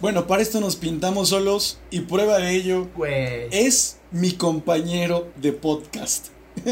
[0.00, 3.48] bueno, para esto nos pintamos solos y prueba de ello Güey.
[3.50, 6.28] es mi compañero de podcast.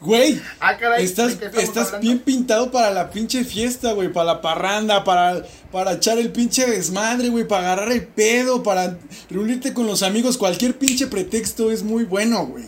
[0.00, 4.12] Güey, Ah, caray, estás, ¿de qué estamos estás bien pintado para la pinche fiesta, güey,
[4.12, 8.98] para la parranda, para, para echar el pinche desmadre, güey, para agarrar el pedo, para
[9.30, 12.64] reunirte con los amigos, cualquier pinche pretexto es muy bueno, güey.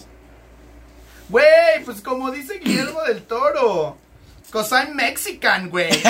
[1.28, 3.98] Güey, pues como dice Guillermo del Toro.
[4.50, 5.90] Cause I'm Mexican, güey.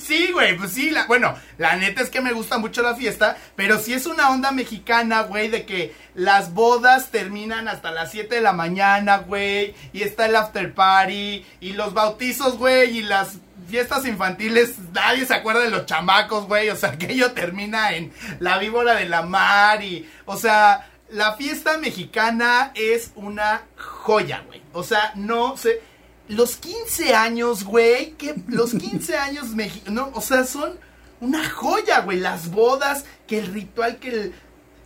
[0.00, 3.36] sí, güey, pues sí, la, bueno, la neta es que me gusta mucho la fiesta,
[3.54, 8.36] pero sí es una onda mexicana, güey, de que las bodas terminan hasta las 7
[8.36, 13.34] de la mañana, güey, y está el after party, y los bautizos, güey, y las
[13.68, 18.10] fiestas infantiles, nadie se acuerda de los chamacos, güey, o sea, que ello termina en
[18.40, 24.62] la víbora de la mar, y, o sea, la fiesta mexicana es una joya, güey.
[24.72, 25.80] O sea, no sé.
[26.28, 28.12] Los 15 años, güey.
[28.12, 30.10] Que los 15 años mexicanos.
[30.14, 30.78] O sea, son
[31.20, 32.20] una joya, güey.
[32.20, 34.34] Las bodas, que el ritual, que el.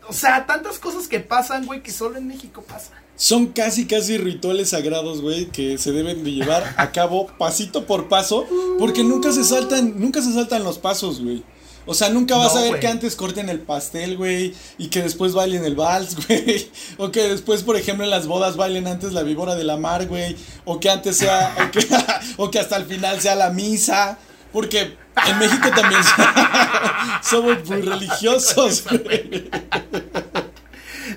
[0.09, 2.99] O sea, tantas cosas que pasan, güey, que solo en México pasan.
[3.15, 8.09] Son casi, casi rituales sagrados, güey, que se deben de llevar a cabo pasito por
[8.09, 8.47] paso,
[8.79, 11.45] porque nunca se saltan, nunca se saltan los pasos, güey.
[11.85, 15.03] O sea, nunca vas No, a ver que antes corten el pastel, güey, y que
[15.03, 16.71] después bailen el vals, güey.
[16.97, 20.07] O que después, por ejemplo, en las bodas bailen antes la víbora de la mar,
[20.07, 20.37] güey.
[20.65, 21.87] O que antes sea, o que,
[22.37, 24.19] o que hasta el final sea la misa.
[24.53, 26.03] Porque en México también
[27.23, 29.51] somos muy religiosos, güey.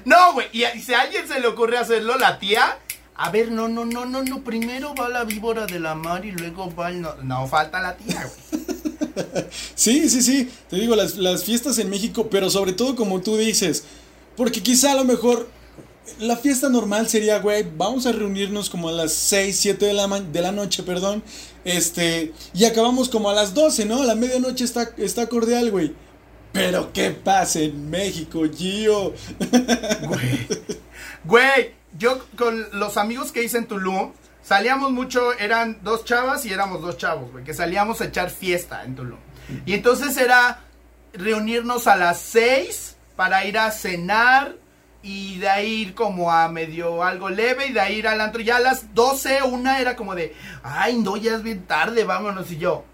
[0.06, 0.48] No, güey.
[0.54, 2.80] Y si a alguien se le ocurre hacerlo, la tía.
[3.18, 4.44] A ver, no, no, no, no, no.
[4.44, 7.02] Primero va la víbora de la mar y luego va el.
[7.02, 8.66] No, no falta la tía, güey.
[9.76, 10.50] Sí, sí, sí.
[10.70, 13.84] Te digo, las, las fiestas en México, pero sobre todo como tú dices,
[14.36, 15.48] porque quizá a lo mejor
[16.20, 20.08] la fiesta normal sería, güey, vamos a reunirnos como a las 6, 7 de la,
[20.08, 21.24] ma- de la noche, perdón,
[21.64, 24.02] este, y acabamos como a las 12, ¿no?
[24.02, 25.94] A la medianoche está, está cordial, güey.
[26.52, 29.14] Pero ¿qué pasa en México, Gio?
[30.08, 30.48] Güey.
[31.26, 34.12] Güey, yo con los amigos que hice en Tulum,
[34.44, 38.84] salíamos mucho, eran dos chavas y éramos dos chavos, güey, que salíamos a echar fiesta
[38.84, 39.20] en Tulum.
[39.66, 40.60] Y entonces era
[41.14, 44.56] reunirnos a las seis para ir a cenar
[45.02, 48.42] y de ahí ir como a medio algo leve y de ahí ir al antro.
[48.42, 52.52] Ya a las 12, una era como de, ay, no, ya es bien tarde, vámonos.
[52.52, 52.86] Y yo,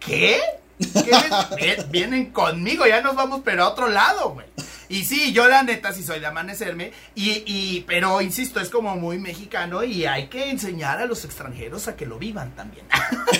[0.00, 0.40] ¿qué?
[0.78, 4.46] ¿Qué Vienen conmigo, ya nos vamos, pero a otro lado, güey.
[4.88, 8.96] Y sí, yo la neta sí soy de amanecerme, y, y, pero insisto, es como
[8.96, 12.86] muy mexicano y hay que enseñar a los extranjeros a que lo vivan también.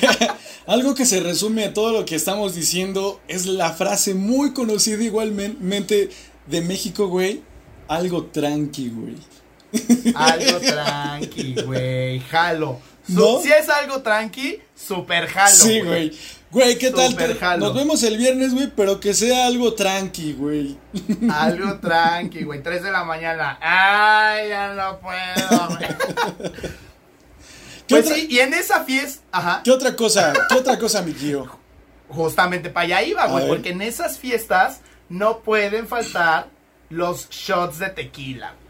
[0.66, 5.02] Algo que se resume a todo lo que estamos diciendo es la frase muy conocida
[5.02, 6.10] igualmente
[6.46, 7.42] de México, güey.
[7.88, 9.16] Algo tranqui, güey.
[10.14, 12.80] Algo tranqui, güey, jalo.
[13.06, 15.56] Si es algo tranqui, super jalo.
[15.56, 16.12] Sí, güey.
[16.50, 17.14] Güey, ¿qué tal?
[17.14, 17.58] Te-.
[17.58, 20.78] Nos vemos el viernes, güey, pero que sea algo tranqui, güey.
[21.30, 22.62] Algo tranqui, güey.
[22.62, 23.58] 3 de la mañana.
[23.60, 25.88] Ay, ya no puedo, güey.
[27.86, 30.32] ¿Qué, Pues otra, sí, y en esa fiesta, ajá, ¿Qué otra cosa?
[30.48, 31.48] ¿Qué otra cosa, mi tío?
[32.08, 36.48] justamente para allá iba, güey, porque en esas fiestas no pueden faltar
[36.88, 38.67] los shots de tequila, güey.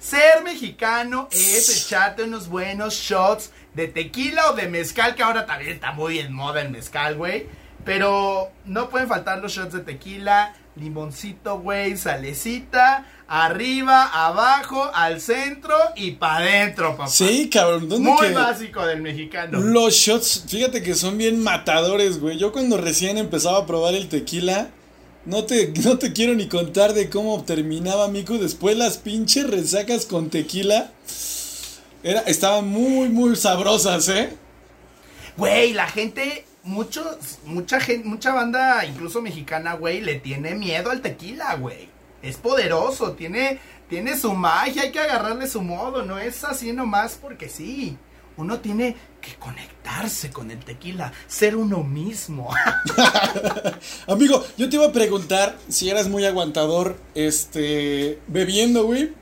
[0.00, 5.72] Ser mexicano es echarte unos buenos shots de tequila o de mezcal, que ahora también
[5.72, 7.46] está muy en moda el mezcal, güey.
[7.84, 15.74] Pero no pueden faltar los shots de tequila, limoncito, güey, salecita, arriba, abajo, al centro
[15.96, 17.08] y para adentro, papá.
[17.08, 17.88] Sí, cabrón.
[17.88, 19.60] ¿Dónde Muy que- básico del mexicano.
[19.60, 22.38] Los shots, fíjate que son bien matadores, güey.
[22.38, 24.68] Yo cuando recién empezaba a probar el tequila,
[25.24, 28.38] no te, no te quiero ni contar de cómo terminaba, Mico.
[28.38, 30.90] Después las pinches resacas con tequila.
[32.02, 34.30] Era, estaban muy, muy sabrosas, ¿eh?
[35.36, 41.02] Güey, la gente, muchos, mucha gente, mucha banda, incluso mexicana, güey, le tiene miedo al
[41.02, 41.88] tequila, güey.
[42.22, 47.18] Es poderoso, tiene, tiene su magia, hay que agarrarle su modo, no es así nomás
[47.20, 47.96] porque sí.
[48.36, 52.50] Uno tiene que conectarse con el tequila, ser uno mismo.
[54.06, 59.12] Amigo, yo te iba a preguntar si eras muy aguantador, este, bebiendo, güey.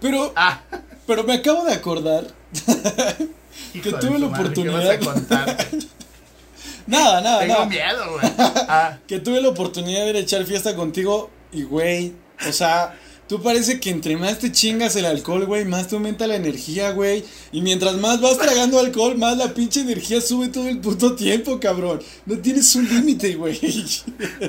[0.00, 0.60] Pero, ah,
[1.06, 2.26] pero me acabo de acordar.
[3.72, 4.18] Que tuve
[4.54, 5.58] tu la madre, ¿qué vas oportunidad.
[6.86, 7.66] Nada, nada, Tengo nada.
[7.66, 8.32] miedo, güey.
[8.38, 12.14] Ah, Que tuve la oportunidad de ir a echar fiesta contigo y, güey,
[12.48, 16.26] o sea, tú parece que entre más te chingas el alcohol, güey, más te aumenta
[16.26, 17.24] la energía, güey.
[17.52, 21.60] Y mientras más vas tragando alcohol, más la pinche energía sube todo el puto tiempo,
[21.60, 22.00] cabrón.
[22.26, 23.58] No tienes un límite, güey.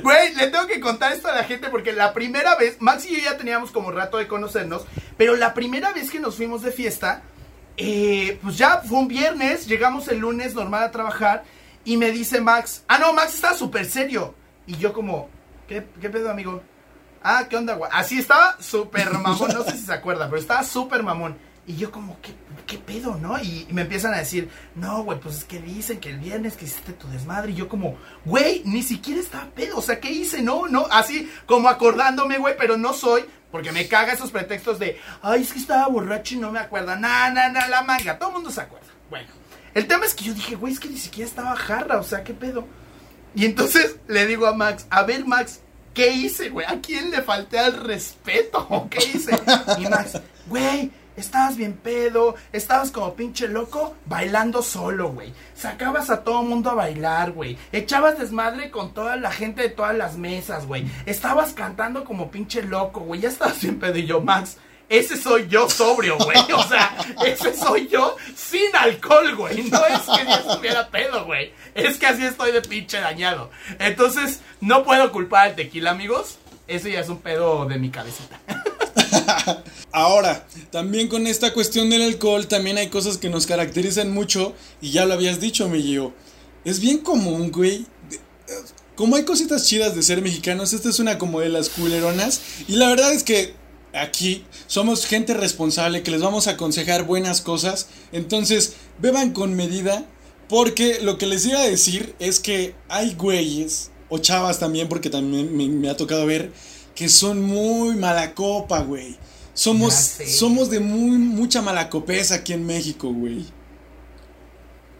[0.02, 3.16] Güey, le tengo que contar esto a la gente porque la primera vez, Max y
[3.16, 4.84] yo ya teníamos como rato de conocernos,
[5.18, 7.24] pero la primera vez que nos fuimos de fiesta,
[7.78, 11.44] eh, pues ya fue un viernes, llegamos el lunes normal a trabajar
[11.84, 14.34] y me dice Max, ah no, Max está súper serio.
[14.68, 15.30] Y yo como,
[15.68, 16.62] ¿qué, qué pedo amigo?
[17.22, 17.90] Ah, ¿qué onda, güey?
[17.94, 21.38] Así estaba súper mamón, no sé si se acuerda, pero estaba súper mamón.
[21.68, 22.34] Y yo como, ¿qué,
[22.66, 23.38] qué pedo, no?
[23.38, 26.58] Y, y me empiezan a decir, no, güey, pues es que dicen que el viernes
[26.58, 27.52] que hiciste tu desmadre.
[27.52, 29.78] Y yo como, güey, ni siquiera estaba pedo.
[29.78, 30.42] O sea, ¿qué hice?
[30.42, 33.24] No, no, así como acordándome, güey, pero no soy.
[33.52, 36.96] Porque me caga esos pretextos de, ay, es que estaba borracho y no me acuerdo.
[36.96, 38.18] Nah, nah, nah, la manga.
[38.18, 38.88] Todo el mundo se acuerda.
[39.10, 39.30] Bueno,
[39.76, 42.00] el tema es que yo dije, güey, es que ni siquiera estaba jarra.
[42.00, 42.68] O sea, ¿qué pedo?
[43.36, 45.62] Y entonces le digo a Max, a ver Max,
[46.00, 46.66] ¿qué hice, güey?
[46.66, 48.88] ¿A quién le falté al respeto?
[48.90, 49.38] ¿Qué hice?
[49.78, 55.34] Y Max, güey, estabas bien pedo, estabas como pinche loco bailando solo, güey.
[55.56, 57.58] Sacabas a todo mundo a bailar, güey.
[57.74, 60.86] Echabas desmadre con toda la gente de todas las mesas, güey.
[61.06, 63.20] Estabas cantando como pinche loco, güey.
[63.20, 64.56] Ya estabas bien pedo y yo, Max.
[64.90, 66.38] Ese soy yo sobrio, güey.
[66.52, 69.64] O sea, ese soy yo sin alcohol, güey.
[69.64, 71.54] No es que ya estuviera pedo, güey.
[71.76, 73.52] Es que así estoy de pinche dañado.
[73.78, 76.40] Entonces, no puedo culpar al tequila, amigos.
[76.68, 78.40] Ese ya es un pedo de mi cabecita.
[79.92, 84.92] Ahora, también con esta cuestión del alcohol, también hay cosas que nos caracterizan mucho, y
[84.92, 86.12] ya lo habías dicho, mi.
[86.66, 87.86] Es bien común, güey.
[88.96, 92.42] Como hay cositas chidas de ser mexicanos, esta es una como de las culeronas.
[92.68, 93.54] Y la verdad es que
[93.94, 97.88] aquí somos gente responsable que les vamos a aconsejar buenas cosas.
[98.12, 100.06] Entonces, beban con medida.
[100.48, 105.12] Porque lo que les iba a decir es que hay güeyes, o chavas también, porque
[105.12, 106.52] también me, me ha tocado ver,
[106.96, 109.16] que son muy mala copa, güey.
[109.54, 109.94] Somos,
[110.26, 113.46] somos de muy mucha malacopeza aquí en México, güey.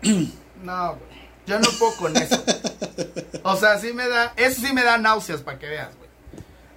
[0.64, 1.20] No, güey.
[1.48, 2.44] Yo no puedo con eso.
[3.44, 4.34] O sea, sí me da.
[4.36, 5.90] Eso sí me da náuseas para que veas.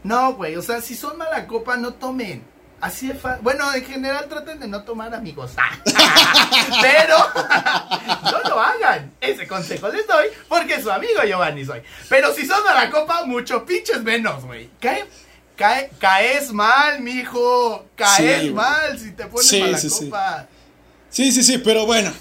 [0.03, 0.57] No, güey.
[0.57, 2.45] O sea, si son mala copa, no tomen.
[2.81, 3.43] Así de fácil.
[3.43, 5.53] Bueno, en general traten de no tomar, amigos.
[6.83, 7.17] Pero
[8.33, 9.13] no lo hagan.
[9.21, 11.81] Ese consejo les doy porque su amigo Giovanni soy.
[12.09, 14.69] Pero si son de la copa, mucho pinches menos, güey.
[14.81, 15.05] Cae,
[15.55, 17.87] cae, caes mal, mijo.
[17.95, 20.47] Caes Sí, mal si te pones Sí, mala sí, copa.
[21.09, 22.13] Sí, sí, sí, pero bueno.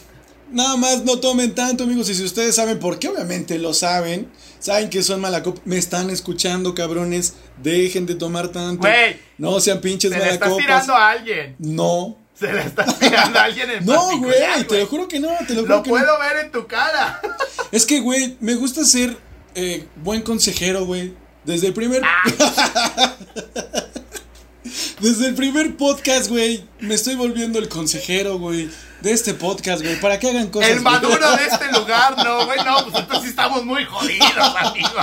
[0.52, 2.08] Nada más no tomen tanto, amigos.
[2.10, 4.30] Y si ustedes saben por qué, obviamente lo saben.
[4.62, 5.60] Saben que son mala copa.
[5.66, 7.34] Me están escuchando, cabrones.
[7.62, 8.82] Dejen de tomar tanto.
[8.88, 10.66] Güey, No sean pinches Se le estás malacopas.
[10.66, 11.56] tirando a alguien.
[11.60, 12.18] No.
[12.40, 14.34] Se le estás tirando a alguien en No, güey,
[14.68, 15.96] te lo juro que no, te lo juro Lo que no.
[15.98, 17.20] puedo ver en tu cara.
[17.72, 19.18] Es que, güey, me gusta ser
[19.56, 21.14] eh, buen consejero, güey.
[21.44, 22.02] Desde el primer.
[22.06, 23.16] Ah.
[25.00, 26.64] Desde el primer podcast, güey.
[26.80, 28.70] Me estoy volviendo el consejero, güey.
[29.02, 30.00] De este podcast, güey.
[30.00, 30.70] Para que hagan cosas.
[30.70, 30.94] El güey.
[30.94, 34.90] maduro de este lugar, no, güey, no, pues entonces sí estamos muy jodidos, amigo.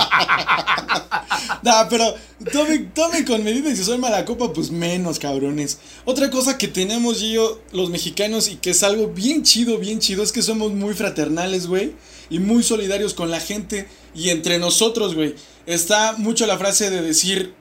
[1.61, 2.15] Nah, pero
[2.51, 5.79] tomen, tomen con medida y si son mala copa, pues menos, cabrones.
[6.05, 10.23] Otra cosa que tenemos, Gio, los mexicanos, y que es algo bien chido, bien chido,
[10.23, 11.95] es que somos muy fraternales, güey.
[12.29, 15.35] Y muy solidarios con la gente y entre nosotros, güey.
[15.65, 17.53] Está mucho la frase de decir,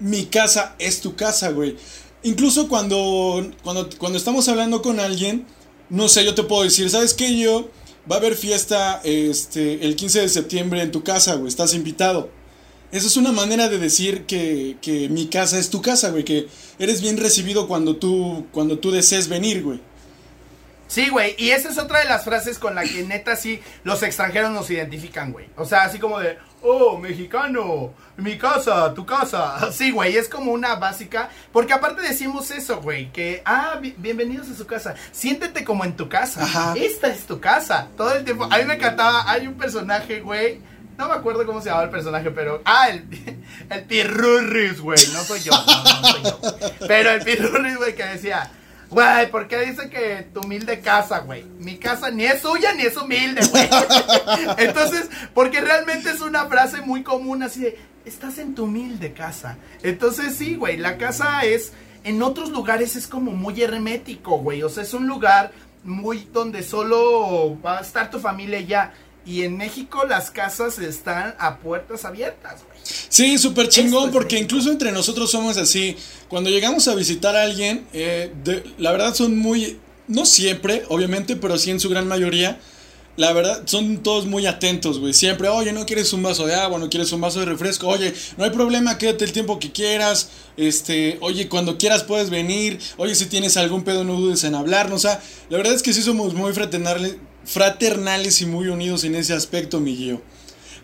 [0.00, 1.76] mi casa es tu casa, güey.
[2.22, 5.46] Incluso cuando, cuando, cuando estamos hablando con alguien,
[5.90, 7.70] no sé, yo te puedo decir, ¿sabes qué, yo?
[8.10, 11.48] Va a haber fiesta este, el 15 de septiembre en tu casa, güey.
[11.48, 12.30] Estás invitado.
[12.92, 16.24] Esa es una manera de decir que, que mi casa es tu casa, güey.
[16.24, 16.46] Que
[16.78, 19.80] eres bien recibido cuando tú, cuando tú desees venir, güey.
[20.86, 24.02] Sí, güey, y esa es otra de las frases con la que neta sí los
[24.02, 25.46] extranjeros nos identifican, güey.
[25.56, 29.58] O sea, así como de, oh, mexicano, mi casa, tu casa.
[29.72, 34.48] Sí, güey, es como una básica, porque aparte decimos eso, güey, que, ah, bi- bienvenidos
[34.50, 36.42] a su casa, siéntete como en tu casa.
[36.42, 36.74] Ajá.
[36.76, 38.44] Esta es tu casa, todo el tiempo.
[38.50, 40.60] A mí me encantaba, hay un personaje, güey.
[40.96, 42.62] No me acuerdo cómo se llamaba el personaje, pero.
[42.64, 43.04] Ah, el,
[43.70, 44.98] el Pirurris, güey.
[45.12, 46.60] No soy yo, no, no soy yo.
[46.86, 48.48] Pero el Pirurris, güey, que decía.
[48.90, 51.44] Güey, ¿por qué dice que tu humilde casa, güey?
[51.58, 53.68] Mi casa ni es suya ni es humilde, güey.
[54.58, 59.56] Entonces, porque realmente es una frase muy común así de, estás en tu humilde casa.
[59.82, 61.72] Entonces, sí, güey, la casa es,
[62.04, 64.62] en otros lugares es como muy hermético, güey.
[64.62, 68.92] O sea, es un lugar muy donde solo va a estar tu familia ya.
[69.26, 72.78] Y en México las casas están a puertas abiertas, güey.
[73.08, 74.44] Sí, súper chingón, es porque México.
[74.54, 75.96] incluso entre nosotros somos así.
[76.28, 81.36] Cuando llegamos a visitar a alguien, eh, de- la verdad son muy, no siempre, obviamente,
[81.36, 82.60] pero sí en su gran mayoría.
[83.16, 85.14] La verdad, son todos muy atentos, güey.
[85.14, 88.12] Siempre, oye, no quieres un vaso de agua, no quieres un vaso de refresco, oye,
[88.36, 90.30] no hay problema, quédate el tiempo que quieras.
[90.56, 92.80] Este, oye, cuando quieras puedes venir.
[92.96, 94.96] Oye, si tienes algún pedo, no dudes en hablarnos.
[94.96, 99.14] O sea, la verdad es que sí somos muy fraternales, fraternales y muy unidos en
[99.14, 100.22] ese aspecto, mi Gio.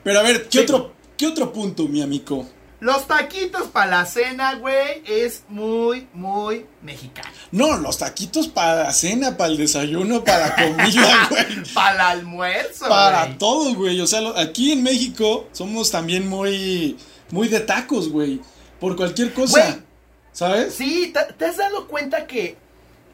[0.04, 0.64] Pero a ver, ¿qué Sí.
[0.64, 2.48] otro, qué otro punto, mi amigo?
[2.80, 7.28] Los taquitos para la cena, güey, es muy, muy mexicano.
[7.52, 11.44] No, los taquitos para la cena, para el desayuno, para la comida, güey.
[11.74, 13.38] Para el almuerzo, Para güey.
[13.38, 14.00] todo, güey.
[14.00, 16.96] O sea, lo- aquí en México somos también muy,
[17.30, 18.40] muy de tacos, güey.
[18.80, 19.80] Por cualquier cosa.
[20.32, 20.74] ¿Sabes?
[20.74, 22.56] Sí, ¿te, te has dado cuenta que,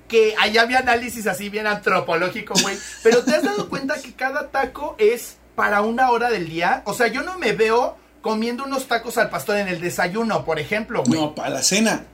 [0.09, 2.77] que allá había análisis así bien antropológico, güey?
[3.03, 6.83] Pero ¿te has dado cuenta que cada taco es para una hora del día?
[6.85, 10.59] O sea, yo no me veo comiendo unos tacos al pastor en el desayuno, por
[10.59, 11.21] ejemplo, güey.
[11.21, 12.05] No, para la cena.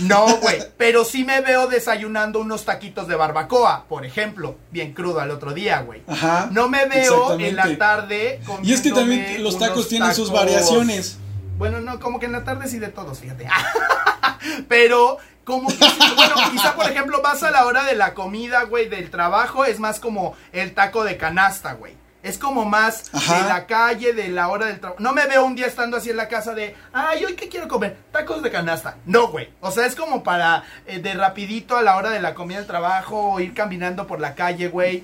[0.00, 0.58] No, güey.
[0.76, 4.56] Pero sí me veo desayunando unos taquitos de barbacoa, por ejemplo.
[4.70, 6.02] Bien crudo al otro día, güey.
[6.06, 6.48] Ajá.
[6.50, 11.18] No me veo en la tarde Y es que también los tacos tienen sus variaciones.
[11.58, 13.46] Bueno, no, como que en la tarde sí de todos, fíjate.
[14.68, 15.76] Pero, como que,
[16.16, 19.80] bueno, quizá por ejemplo vas a la hora de la comida, güey, del trabajo, es
[19.80, 22.00] más como el taco de canasta, güey.
[22.22, 23.42] Es como más Ajá.
[23.42, 25.02] de la calle, de la hora del trabajo.
[25.02, 27.66] No me veo un día estando así en la casa de, ay, ¿hoy qué quiero
[27.66, 27.96] comer?
[28.12, 28.96] Tacos de canasta.
[29.06, 29.50] No, güey.
[29.60, 32.68] O sea, es como para eh, de rapidito a la hora de la comida del
[32.68, 35.02] trabajo o ir caminando por la calle, güey.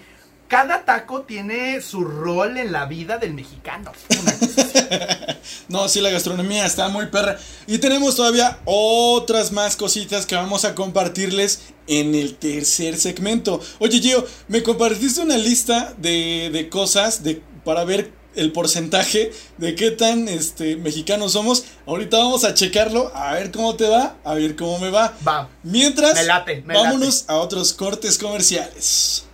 [0.48, 3.92] Cada taco tiene su rol en la vida del mexicano.
[5.68, 7.38] No, sí, la gastronomía está muy perra.
[7.66, 13.60] Y tenemos todavía otras más cositas que vamos a compartirles en el tercer segmento.
[13.78, 19.74] Oye, Gio, me compartiste una lista de, de cosas de, para ver el porcentaje de
[19.74, 21.64] qué tan este, mexicanos somos.
[21.86, 25.14] Ahorita vamos a checarlo, a ver cómo te va, a ver cómo me va.
[25.26, 25.48] Va.
[25.62, 29.27] Mientras, Me late, me vámonos a otros cortes comerciales.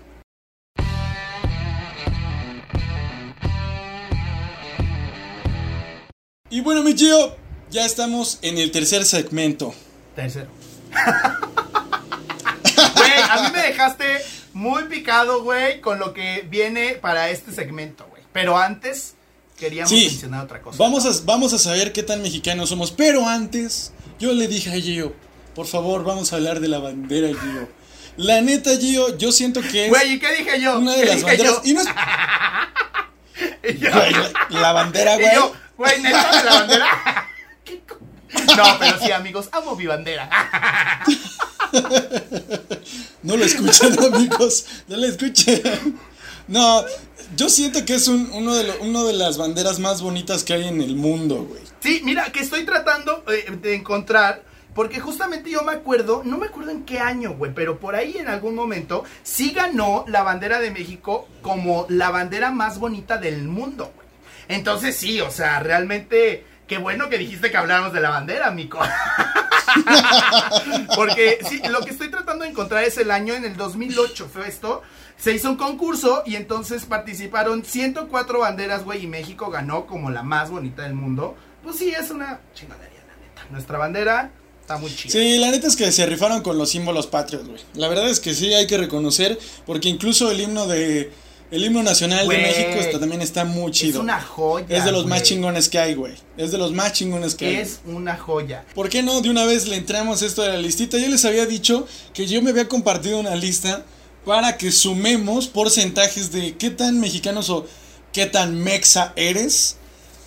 [6.55, 7.37] Y bueno, mi Gio,
[7.71, 9.75] ya estamos en el tercer segmento.
[10.15, 10.47] Tercero.
[12.97, 14.05] Güey, a mí me dejaste
[14.53, 18.23] muy picado, güey, con lo que viene para este segmento, güey.
[18.33, 19.15] Pero antes
[19.59, 20.79] queríamos Sí, mencionar otra cosa.
[20.79, 22.93] Vamos a, vamos a saber qué tan mexicanos somos.
[22.93, 25.13] Pero antes, yo le dije a Gio,
[25.57, 27.69] por favor, vamos a hablar de la bandera, Gio.
[28.17, 30.79] La neta, Gio, yo siento que es Güey, ¿y qué dije yo?
[30.79, 31.53] una de ¿Qué las banderas.
[31.55, 31.61] yo?
[31.65, 31.89] Y no es,
[33.81, 35.31] yo- la, la bandera, güey.
[35.77, 37.29] Güey, neta de la bandera.
[37.65, 37.99] ¿Qué co-
[38.57, 40.29] No, pero sí, amigos, amo mi bandera.
[43.23, 44.67] No lo escuchen, amigos.
[44.89, 45.99] No lo escuchen.
[46.47, 46.85] No,
[47.37, 50.53] yo siento que es un, uno, de lo- uno de las banderas más bonitas que
[50.53, 51.63] hay en el mundo, güey.
[51.81, 54.43] Sí, mira, que estoy tratando eh, de encontrar.
[54.75, 58.17] Porque justamente yo me acuerdo, no me acuerdo en qué año, güey, pero por ahí
[58.19, 63.45] en algún momento sí ganó la bandera de México como la bandera más bonita del
[63.45, 64.04] mundo, güey.
[64.49, 68.79] Entonces sí, o sea, realmente, qué bueno que dijiste que habláramos de la bandera, mico.
[70.97, 74.49] Porque sí, lo que estoy tratando de encontrar es el año en el 2008, fue
[74.49, 74.83] esto.
[75.17, 80.23] Se hizo un concurso y entonces participaron 104 banderas, güey, y México ganó como la
[80.23, 81.37] más bonita del mundo.
[81.63, 83.47] Pues sí, es una chingadería, la neta.
[83.51, 84.31] Nuestra bandera
[84.61, 85.13] está muy chida.
[85.13, 87.61] Sí, la neta es que se rifaron con los símbolos patrios, güey.
[87.75, 91.11] La verdad es que sí hay que reconocer, porque incluso el himno de
[91.55, 92.39] el himno nacional Güey.
[92.39, 93.99] de México está- también está muy chido.
[93.99, 94.77] Es una joya.
[94.77, 96.15] Es de los más chingones que hay, güey.
[96.37, 97.57] Es de los más chingones que hay.
[97.57, 98.65] Es una joya.
[98.75, 99.21] ¿Por qué no?
[99.21, 100.99] De una vez le entramos esto de la listita.
[100.99, 103.85] Yo les había dicho que yo me había compartido una lista
[104.27, 107.67] para que sumemos porcentajes de qué tan mexicanos o
[108.13, 109.77] qué tan mexa eres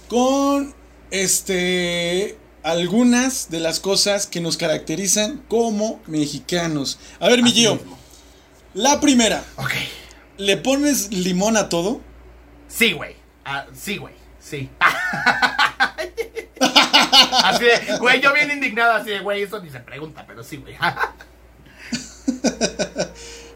[0.08, 0.74] con
[1.12, 7.00] este algunas de las cosas que nos caracterizan como mexicanos.
[7.20, 7.80] A ver, mi Gio,
[8.74, 9.72] la primera, Ok.
[10.38, 12.02] ¿Le pones limón a todo?
[12.68, 13.16] Sí, güey.
[13.46, 14.14] Ah, sí, güey.
[14.40, 14.70] Sí.
[17.44, 20.58] así de, güey, yo bien indignado así de, güey, eso ni se pregunta, pero sí,
[20.58, 20.76] güey.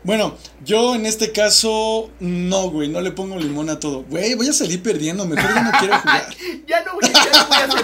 [0.04, 4.04] Bueno, yo en este caso no, güey, no le pongo limón a todo.
[4.04, 6.28] Güey, voy a salir perdiendo, mejor ya no quiero jugar.
[6.68, 7.82] ya no voy, ya no voy a.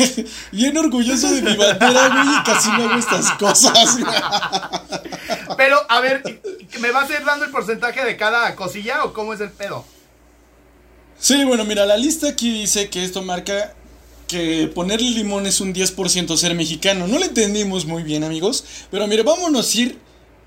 [0.52, 3.98] Bien orgulloso de mi bandera, güey, y casi no hago estas cosas.
[5.56, 6.40] Pero, a ver,
[6.80, 9.84] ¿me vas a ir dando el porcentaje de cada cosilla o cómo es el pedo?
[11.18, 13.74] Sí, bueno, mira, la lista aquí dice que esto marca
[14.30, 17.06] que ponerle limón es un 10% ser mexicano.
[17.06, 19.98] No lo entendimos muy bien, amigos, pero mire, vámonos a ir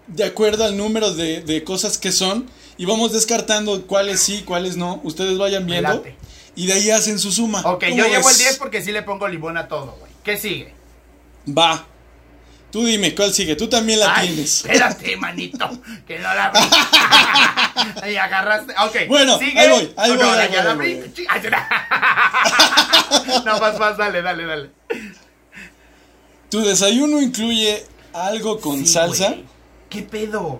[0.07, 4.77] de acuerdo al número de, de cosas que son y vamos descartando cuáles sí, cuáles
[4.77, 5.01] no.
[5.03, 6.15] Ustedes vayan viendo late.
[6.55, 7.59] y de ahí hacen su suma.
[7.65, 8.39] Ok, ¿Cómo yo llevo el ves?
[8.39, 10.11] 10 porque sí le pongo limón a todo, güey.
[10.23, 10.73] ¿Qué sigue?
[11.47, 11.87] Va.
[12.73, 13.55] Tú dime, ¿cuál sigue?
[13.55, 14.65] Tú también la Ay, tienes.
[14.65, 15.69] espérate, manito,
[16.07, 16.51] que no la.
[18.01, 18.73] Ahí agarraste.
[18.83, 19.59] Ok, Bueno, sigue.
[19.59, 20.93] ahí voy, ahí voy, ahí ya voy, la ahí abrí.
[20.95, 21.11] voy.
[21.13, 21.41] Chi- ay,
[23.45, 24.71] No, más, más, dale, dale, dale.
[26.49, 29.35] ¿Tu desayuno incluye algo con Sí, salsa?
[29.87, 30.59] ¿Qué pedo?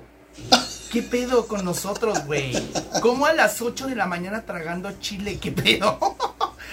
[0.91, 2.53] ¿Qué pedo con nosotros, güey?
[3.01, 5.39] ¿Cómo a las 8 de la mañana tragando chile?
[5.41, 5.97] ¿Qué pedo?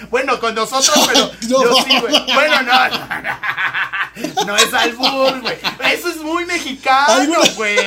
[0.09, 1.63] Bueno, con nosotros, pero No.
[1.63, 2.33] yo sí, güey.
[2.33, 3.29] Bueno, no, no, no.
[4.45, 5.55] No es albur, güey.
[5.93, 7.77] Eso es muy mexicano, ¿Alguna- güey.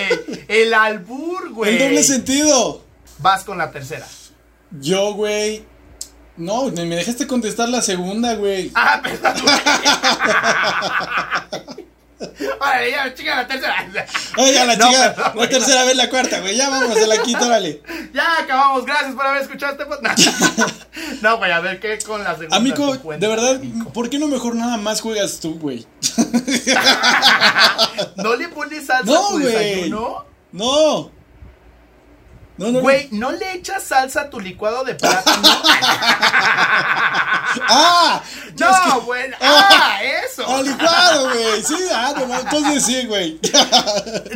[0.48, 1.74] El albur, güey.
[1.74, 2.82] En doble sentido.
[3.18, 4.06] Vas con la tercera.
[4.80, 5.64] Yo, güey.
[6.36, 8.70] No, me me dejaste contestar la segunda, güey.
[8.74, 9.34] Ah, perdón.
[12.60, 13.86] Órale, ya, chica, la tercera.
[14.36, 15.14] Ya la No, chica.
[15.14, 16.56] perdón, la tercera vez la cuarta, güey.
[16.56, 17.82] Ya vamos a la quinta, vale.
[18.12, 20.18] Ya acabamos, gracias por haber escuchado este podcast.
[21.20, 22.56] No, güey, a ver qué con la segunda.
[22.56, 23.90] Amigo, de verdad, amigo?
[23.92, 25.86] ¿por qué no mejor nada más juegas tú, güey?
[28.16, 30.24] ¿No le pones salsa No, a tu desayuno?
[30.52, 31.10] No.
[32.56, 35.48] No, no, Güey, ¿no le echas salsa a tu licuado de plátano?
[37.68, 38.22] ¡Ah!
[38.54, 38.68] Es no,
[39.00, 39.30] que- güey.
[39.40, 40.46] Ah, eso.
[40.48, 41.62] ¡Al licuado, güey!
[41.64, 43.40] Sí, ah, no, entonces sí, güey.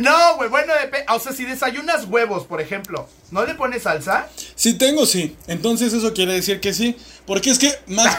[0.01, 0.73] No, güey, bueno,
[1.09, 4.27] o sea, si desayunas huevos, por ejemplo, ¿no le pones salsa?
[4.55, 5.37] Si tengo, sí.
[5.47, 6.97] Entonces eso quiere decir que sí.
[7.25, 8.15] Porque es que más,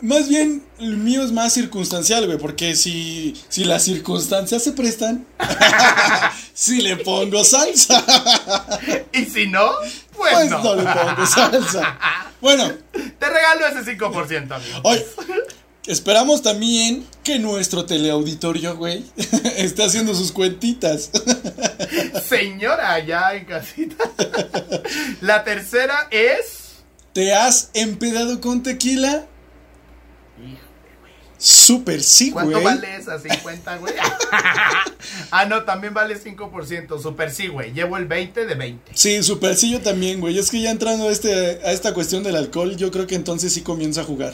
[0.00, 2.38] más bien el mío es más circunstancial, güey.
[2.38, 5.26] Porque si, si las circunstancias se prestan,
[6.54, 8.04] si le pongo salsa,
[9.12, 9.70] Y si no,
[10.16, 10.62] pues, pues no.
[10.62, 11.98] no le pongo salsa.
[12.40, 14.80] Bueno, Te regalo ese 5%, amigo.
[14.82, 15.02] hoy
[15.86, 19.04] esperamos también que nuestro teleauditorio, güey,
[19.56, 21.10] esté haciendo sus cuentitas.
[22.28, 23.96] Señora, ya en casita.
[25.20, 26.64] La tercera es.
[27.12, 29.26] ¿Te has empedado con tequila?
[31.38, 32.46] Súper sí, güey.
[32.46, 33.18] ¿Cuánto vale esa?
[33.18, 33.94] ¿50, güey?
[35.30, 37.00] ah, no, también vale 5%.
[37.00, 37.72] Super sí, güey.
[37.72, 38.92] Llevo el 20 de 20.
[38.94, 40.38] Sí, super sí, yo también, güey.
[40.38, 43.52] Es que ya entrando a, este, a esta cuestión del alcohol, yo creo que entonces
[43.52, 44.32] sí comienza a jugar.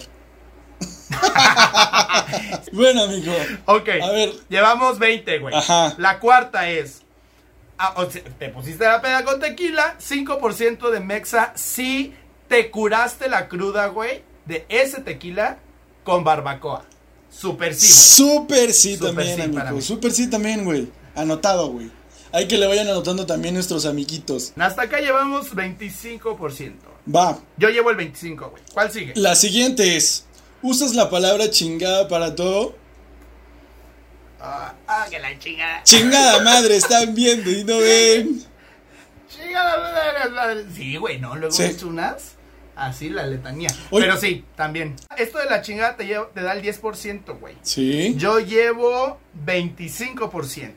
[2.72, 3.32] bueno, amigo.
[3.66, 3.88] Ok.
[4.00, 4.32] A ver.
[4.48, 5.54] Llevamos 20, güey.
[5.56, 5.94] Ajá.
[5.98, 7.02] La cuarta es.
[7.78, 9.96] ah, o sea, te pusiste la peda con tequila.
[9.98, 11.52] 5% de mexa.
[11.56, 12.14] Si
[12.46, 14.22] te curaste la cruda, güey.
[14.46, 15.58] De ese tequila
[16.04, 16.84] con barbacoa.
[17.30, 17.98] Super sí, güey.
[18.38, 19.80] Super sí también, sí amigo.
[19.80, 20.88] Super sí también, güey.
[21.14, 21.90] Anotado, güey.
[22.32, 24.52] Hay que le vayan anotando también nuestros amiguitos.
[24.56, 26.74] Hasta acá llevamos 25%.
[27.14, 27.38] Va.
[27.58, 28.62] Yo llevo el 25, güey.
[28.72, 29.12] ¿Cuál sigue?
[29.16, 30.24] La siguiente es,
[30.62, 32.74] ¿usas la palabra chingada para todo?
[34.40, 35.82] Ah, ah, que la chingada.
[35.84, 38.42] Chingada madre, están viendo y no ven.
[39.28, 40.66] Chingada madre.
[40.74, 41.36] Sí, güey, ¿no?
[41.36, 41.64] Luego Sí.
[41.64, 42.31] hecho unas.
[42.74, 43.68] Así la letanía.
[43.90, 44.06] Oye.
[44.06, 44.96] Pero sí, también.
[45.18, 47.54] Esto de la chingada te, lleva- te da el 10%, güey.
[47.62, 48.14] Sí.
[48.16, 50.72] Yo llevo 25%.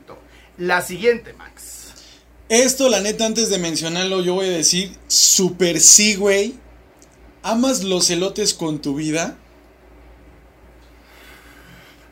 [0.58, 1.74] La siguiente, Max.
[2.48, 6.54] Esto, la neta, antes de mencionarlo, yo voy a decir super sí, güey.
[7.42, 9.36] ¿Amas los elotes con tu vida?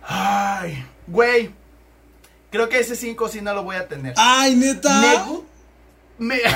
[0.02, 1.50] Ay, güey.
[2.50, 4.14] Creo que ese 5 sí no lo voy a tener.
[4.16, 5.26] ¡Ay, neta!
[6.18, 6.40] Me Me...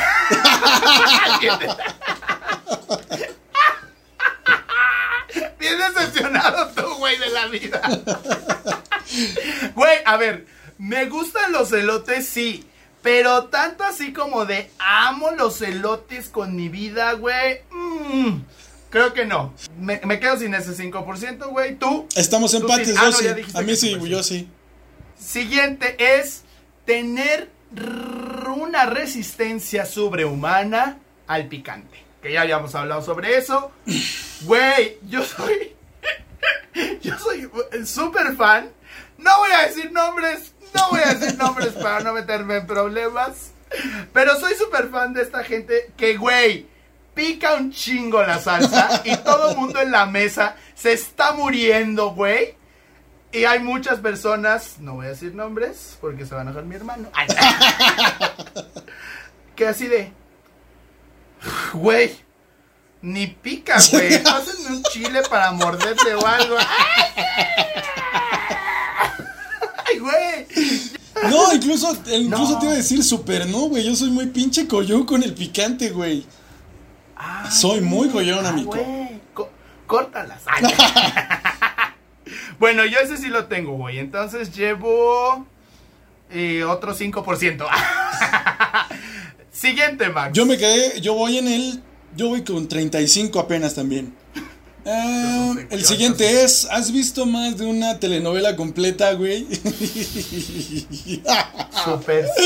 [5.58, 5.78] Bien
[6.18, 7.80] decepcionado tú, güey, de la vida.
[9.74, 10.46] Güey, a ver,
[10.78, 12.64] me gustan los elotes, sí.
[13.02, 17.60] Pero tanto así como de amo los elotes con mi vida, güey.
[17.70, 18.40] mm,
[18.90, 19.54] creo que no.
[19.78, 21.76] Me, me quedo sin ese 5%, güey.
[21.76, 22.06] ¿Tú?
[22.16, 22.94] Estamos Tú empates, sí.
[22.98, 23.44] Ah, yo no, sí.
[23.54, 24.48] A mí sí, yo sí.
[25.18, 26.42] Siguiente es
[26.84, 27.50] tener
[28.56, 31.98] una resistencia sobrehumana al picante.
[32.22, 33.70] Que ya habíamos hablado sobre eso.
[34.42, 35.77] Güey, yo soy.
[37.02, 37.50] Yo soy
[37.84, 38.70] súper fan.
[39.16, 40.52] No voy a decir nombres.
[40.74, 43.52] No voy a decir nombres para no meterme en problemas.
[44.12, 46.66] Pero soy súper fan de esta gente que, güey,
[47.14, 52.10] pica un chingo la salsa y todo el mundo en la mesa se está muriendo,
[52.10, 52.56] güey.
[53.30, 56.76] Y hay muchas personas, no voy a decir nombres porque se va a enojar mi
[56.76, 57.10] hermano.
[59.54, 60.12] Que así de.
[61.72, 62.16] Güey,
[63.02, 64.22] ni pica, güey.
[64.22, 66.56] Pásenme un chile para morderle o algo.
[69.86, 70.46] Ay, güey.
[71.30, 72.58] No, incluso, incluso No.
[72.58, 73.84] te iba a decir super no, güey.
[73.84, 76.26] Yo soy muy pinche collón con el picante, güey.
[77.16, 78.72] Ay, Soy muy collón, amigo.
[78.72, 79.20] güey.
[79.34, 79.50] Co-
[79.86, 80.42] córtalas.
[82.58, 84.00] Bueno, yo ese sí lo tengo, güey.
[84.00, 85.46] Entonces llevo
[86.28, 87.66] eh, otro 5%.
[89.52, 90.32] Siguiente, Max.
[90.34, 91.82] Yo me quedé, yo voy en el,
[92.16, 94.14] yo voy con 35 apenas también.
[94.90, 99.46] Ah, el siguiente es, ¿has visto más de una telenovela completa, güey?
[101.84, 102.26] Super.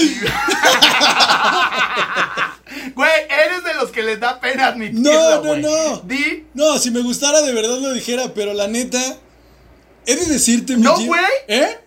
[2.97, 5.63] Güey, eres de los que les da pena admitirlo, No, no, güey.
[5.63, 5.99] no.
[6.01, 9.01] Di, No, si me gustara de verdad lo dijera, pero la neta,
[10.07, 11.21] he de decirte, mi No, Jim- güey.
[11.49, 11.79] ¿Eh?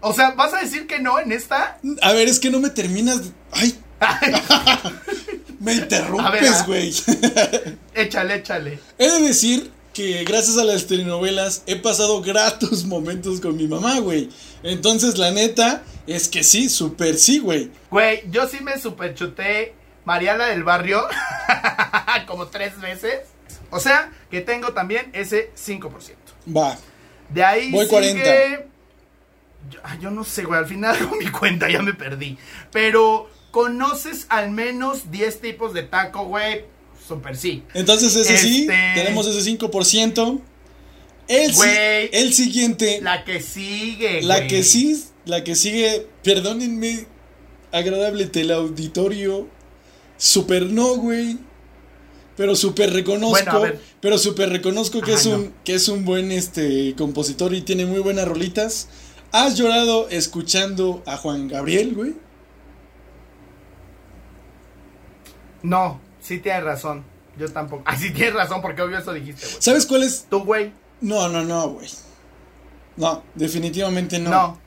[0.00, 1.78] o sea, ¿vas a decir que no en esta?
[2.02, 3.24] A ver, es que no me terminas.
[3.24, 3.78] de- Ay.
[5.60, 6.92] Me interrumpes, güey.
[7.94, 8.78] Échale, échale.
[8.98, 13.98] He de decir que gracias a las telenovelas he pasado gratos momentos con mi mamá,
[14.00, 14.28] güey.
[14.62, 17.70] Entonces, la neta es que sí, súper sí, güey.
[17.90, 21.02] Güey, yo sí me superchuté Mariana del Barrio
[22.26, 23.20] como tres veces.
[23.70, 25.90] O sea, que tengo también ese 5%.
[26.56, 26.78] Va.
[27.28, 28.68] De ahí Voy sigue- 40.
[29.70, 32.38] Yo, ah, yo no sé, güey, al final hago mi cuenta, ya me perdí.
[32.72, 36.64] Pero, ¿conoces al menos 10 tipos de taco, güey?
[37.06, 37.62] Super sí.
[37.74, 40.40] Entonces, ese sí, Este- tenemos ese 5%.
[41.28, 42.08] El, Güey.
[42.12, 44.48] el siguiente, la, La que sigue, güey.
[44.48, 47.06] que sí, la que sigue, perdónenme,
[47.70, 49.46] agradable teleauditorio,
[50.16, 51.36] super no, güey.
[52.36, 55.52] Pero súper reconozco, Bueno, pero súper reconozco que Ajá, es un no.
[55.64, 58.88] que es un buen este compositor y tiene muy buenas rolitas.
[59.32, 62.14] ¿Has llorado escuchando a Juan Gabriel, güey?
[65.62, 67.04] No, sí tienes razón.
[67.38, 67.82] Yo tampoco.
[67.86, 69.58] Ah, sí tienes razón, porque obvio eso dijiste, güey.
[69.60, 70.26] ¿Sabes cuál es?
[70.28, 70.72] Tú, güey.
[71.00, 71.88] No, no, no, güey.
[72.96, 74.30] No, definitivamente no.
[74.30, 74.60] No.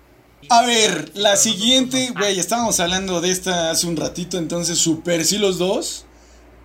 [0.49, 5.37] A ver, la siguiente, güey, estábamos hablando de esta hace un ratito, entonces super sí
[5.37, 6.05] los dos.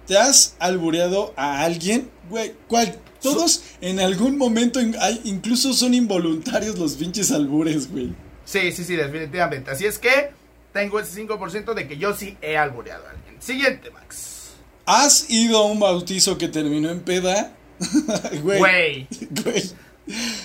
[0.07, 2.09] ¿Te has albureado a alguien?
[2.31, 3.01] Güey, ¿cuál?
[3.21, 4.81] Todos en algún momento,
[5.25, 8.15] incluso son involuntarios los pinches albures, güey.
[8.45, 9.73] Sí, sí, sí, definitivamente.
[9.73, 10.31] Así es que
[10.73, 13.26] tengo ese 5% de que yo sí he albureado a alguien.
[13.41, 14.51] Siguiente, Max.
[14.87, 17.53] ¿Has ido a un bautizo que terminó en peda?
[18.43, 18.59] güey.
[18.59, 19.09] Güey.
[19.43, 19.71] Güey.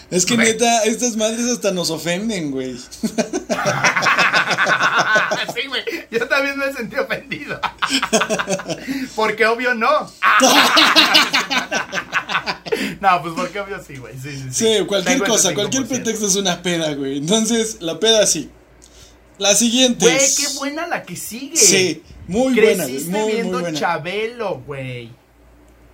[0.09, 0.47] Es que Güey.
[0.53, 2.75] neta, estas madres hasta nos ofenden, güey.
[5.55, 5.83] sí, güey.
[6.09, 7.59] Yo también me sentí ofendido.
[9.15, 10.11] porque obvio no.
[12.99, 14.13] no, pues porque obvio sí, güey.
[14.21, 14.77] Sí, sí, sí.
[14.79, 15.87] Sí, cualquier Tengo cosa, cualquier 5%.
[15.87, 17.17] pretexto es una peda, güey.
[17.19, 18.49] Entonces, la peda sí.
[19.41, 21.57] La siguiente Güey, qué buena la que sigue.
[21.57, 22.83] Sí, muy buena.
[22.85, 23.79] Creciste Muy, muy viendo buena.
[23.79, 25.09] Chabelo, güey.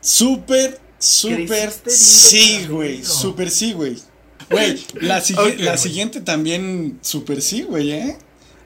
[0.01, 3.05] Súper, súper sí, güey.
[3.05, 3.97] Súper sí, güey.
[4.49, 8.17] Güey, la, sigui- la siguiente también súper sí, güey, ¿eh?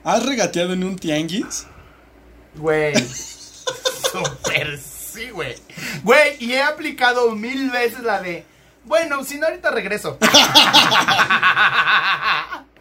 [0.02, 1.64] ¿Has regateado en un tianguis?
[2.56, 2.94] Güey.
[4.12, 5.54] Super sí, güey.
[6.02, 8.44] Güey, y he aplicado mil veces la de.
[8.84, 10.18] Bueno, si no, ahorita regreso.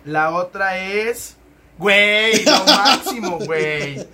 [0.05, 1.35] la otra es.
[1.81, 4.07] Güey, lo máximo, güey.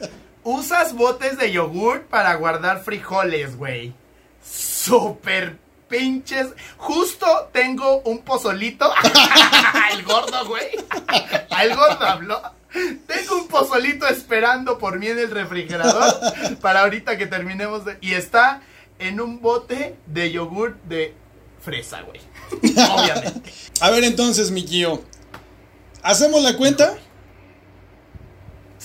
[0.46, 3.94] Usas botes de yogur para guardar frijoles, güey.
[4.42, 5.58] Super
[5.90, 6.48] pinches.
[6.78, 8.90] Justo tengo un pozolito.
[9.92, 10.70] Al gordo, güey.
[11.50, 12.42] Al gordo habló.
[13.06, 16.16] Tengo un pozolito esperando por mí en el refrigerador
[16.62, 17.98] para ahorita que terminemos de...
[18.00, 18.62] Y está
[18.98, 21.14] en un bote de yogur de
[21.60, 22.22] fresa, güey.
[22.62, 23.52] Obviamente.
[23.82, 25.02] A ver entonces, mi tío.
[26.02, 26.96] ¿Hacemos la cuenta?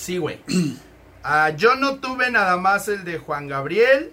[0.03, 0.40] Sí, güey.
[1.24, 4.12] Ah, yo no tuve nada más el de Juan Gabriel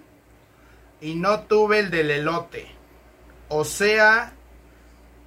[1.00, 2.68] y no tuve el del elote.
[3.48, 4.32] O sea,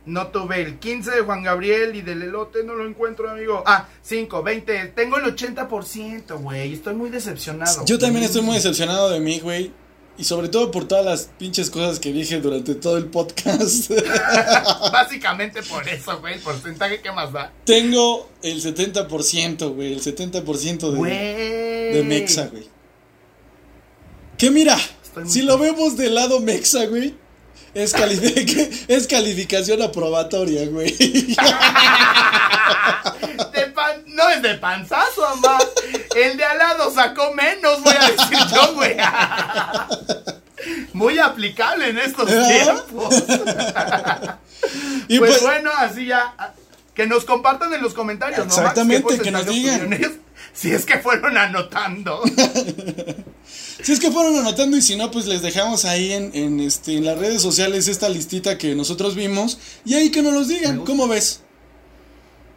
[0.06, 3.64] no tuve el 15 de Juan Gabriel y del elote no lo encuentro, amigo.
[3.66, 4.94] Ah, 5, 20.
[4.96, 6.72] Tengo el 80%, güey.
[6.72, 7.84] Estoy muy decepcionado.
[7.84, 9.74] Yo también estoy muy decepcionado de mí, güey.
[10.16, 13.90] Y sobre todo por todas las pinches cosas que dije durante todo el podcast.
[14.92, 16.36] Básicamente por eso, güey.
[16.36, 17.52] El porcentaje que más da.
[17.66, 19.94] Tengo el 70%, güey.
[19.94, 22.68] El 70% de, de Mexa, güey.
[24.38, 24.78] Que mira,
[25.26, 27.16] si lo vemos del lado Mexa, güey.
[27.74, 30.96] Es, calific- es calificación aprobatoria, güey.
[34.08, 35.58] No es de panzazo, mamá.
[36.16, 38.96] El de al lado sacó menos, voy a decir yo, güey.
[40.94, 43.24] Muy aplicable en estos tiempos.
[45.08, 46.34] Y pues, pues, bueno, así ya.
[46.38, 46.54] ah,
[46.94, 48.46] Que nos compartan en los comentarios, ¿no?
[48.46, 49.90] Exactamente, ¿Qué que nos digan.
[50.54, 52.22] Si es que fueron anotando.
[53.82, 56.96] si es que fueron anotando y si no, pues les dejamos ahí en, en, este,
[56.96, 59.58] en las redes sociales esta listita que nosotros vimos.
[59.84, 60.86] Y ahí que nos los digan.
[60.86, 61.42] ¿cómo ves?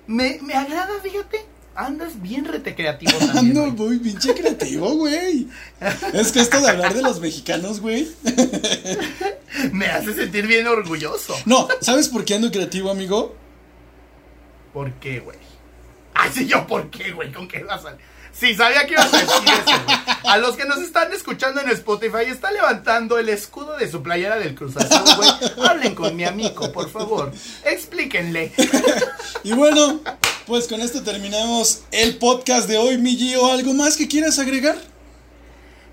[0.06, 1.46] Me, me agrada, fíjate.
[1.76, 3.58] Andas bien rete creativo también.
[3.58, 5.46] Ando muy pinche creativo, güey.
[6.12, 8.08] Es que esto de hablar de los mexicanos, güey.
[9.72, 11.36] Me hace sentir bien orgulloso.
[11.44, 13.34] No, ¿sabes por qué ando creativo, amigo?
[14.72, 15.38] ¿Por qué, güey?
[16.14, 17.32] Ay, sí, yo, ¿por qué, güey?
[17.32, 17.96] ¿Con qué vas a...?
[18.32, 19.96] Sí, sabía que ibas a decir eso, güey.
[20.28, 24.36] A los que nos están escuchando en Spotify, está levantando el escudo de su playera
[24.38, 25.30] del Cruz Azul, güey.
[25.66, 27.32] Hablen con mi amigo, por favor.
[27.64, 28.52] Explíquenle.
[29.42, 30.00] Y bueno,
[30.46, 33.50] pues con esto terminamos el podcast de hoy, mi Gio.
[33.50, 34.76] ¿Algo más que quieras agregar?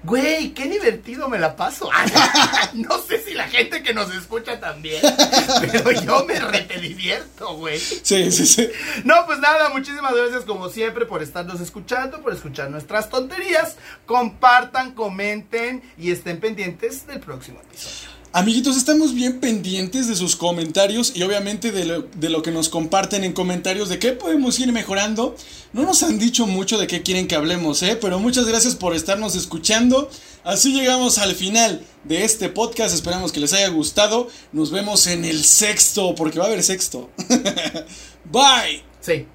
[0.03, 1.89] Güey, qué divertido me la paso.
[2.73, 5.01] No sé si la gente que nos escucha también,
[5.61, 7.79] pero yo me rete divierto, güey.
[7.79, 8.69] Sí, sí, sí.
[9.03, 13.77] No, pues nada, muchísimas gracias como siempre por estarnos escuchando, por escuchar nuestras tonterías.
[14.05, 18.12] Compartan, comenten y estén pendientes del próximo episodio.
[18.35, 22.67] Amiguitos, estamos bien pendientes de sus comentarios y obviamente de lo, de lo que nos
[22.67, 25.35] comparten en comentarios de qué podemos ir mejorando.
[25.71, 27.95] No nos han dicho mucho de qué quieren que hablemos, ¿eh?
[27.95, 30.09] Pero muchas gracias por estarnos escuchando.
[30.43, 32.95] Así llegamos al final de este podcast.
[32.95, 34.27] Esperamos que les haya gustado.
[34.51, 37.11] Nos vemos en el sexto, porque va a haber sexto.
[38.25, 38.81] Bye.
[38.99, 39.27] Sí.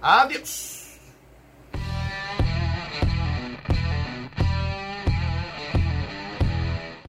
[0.00, 0.75] Adiós.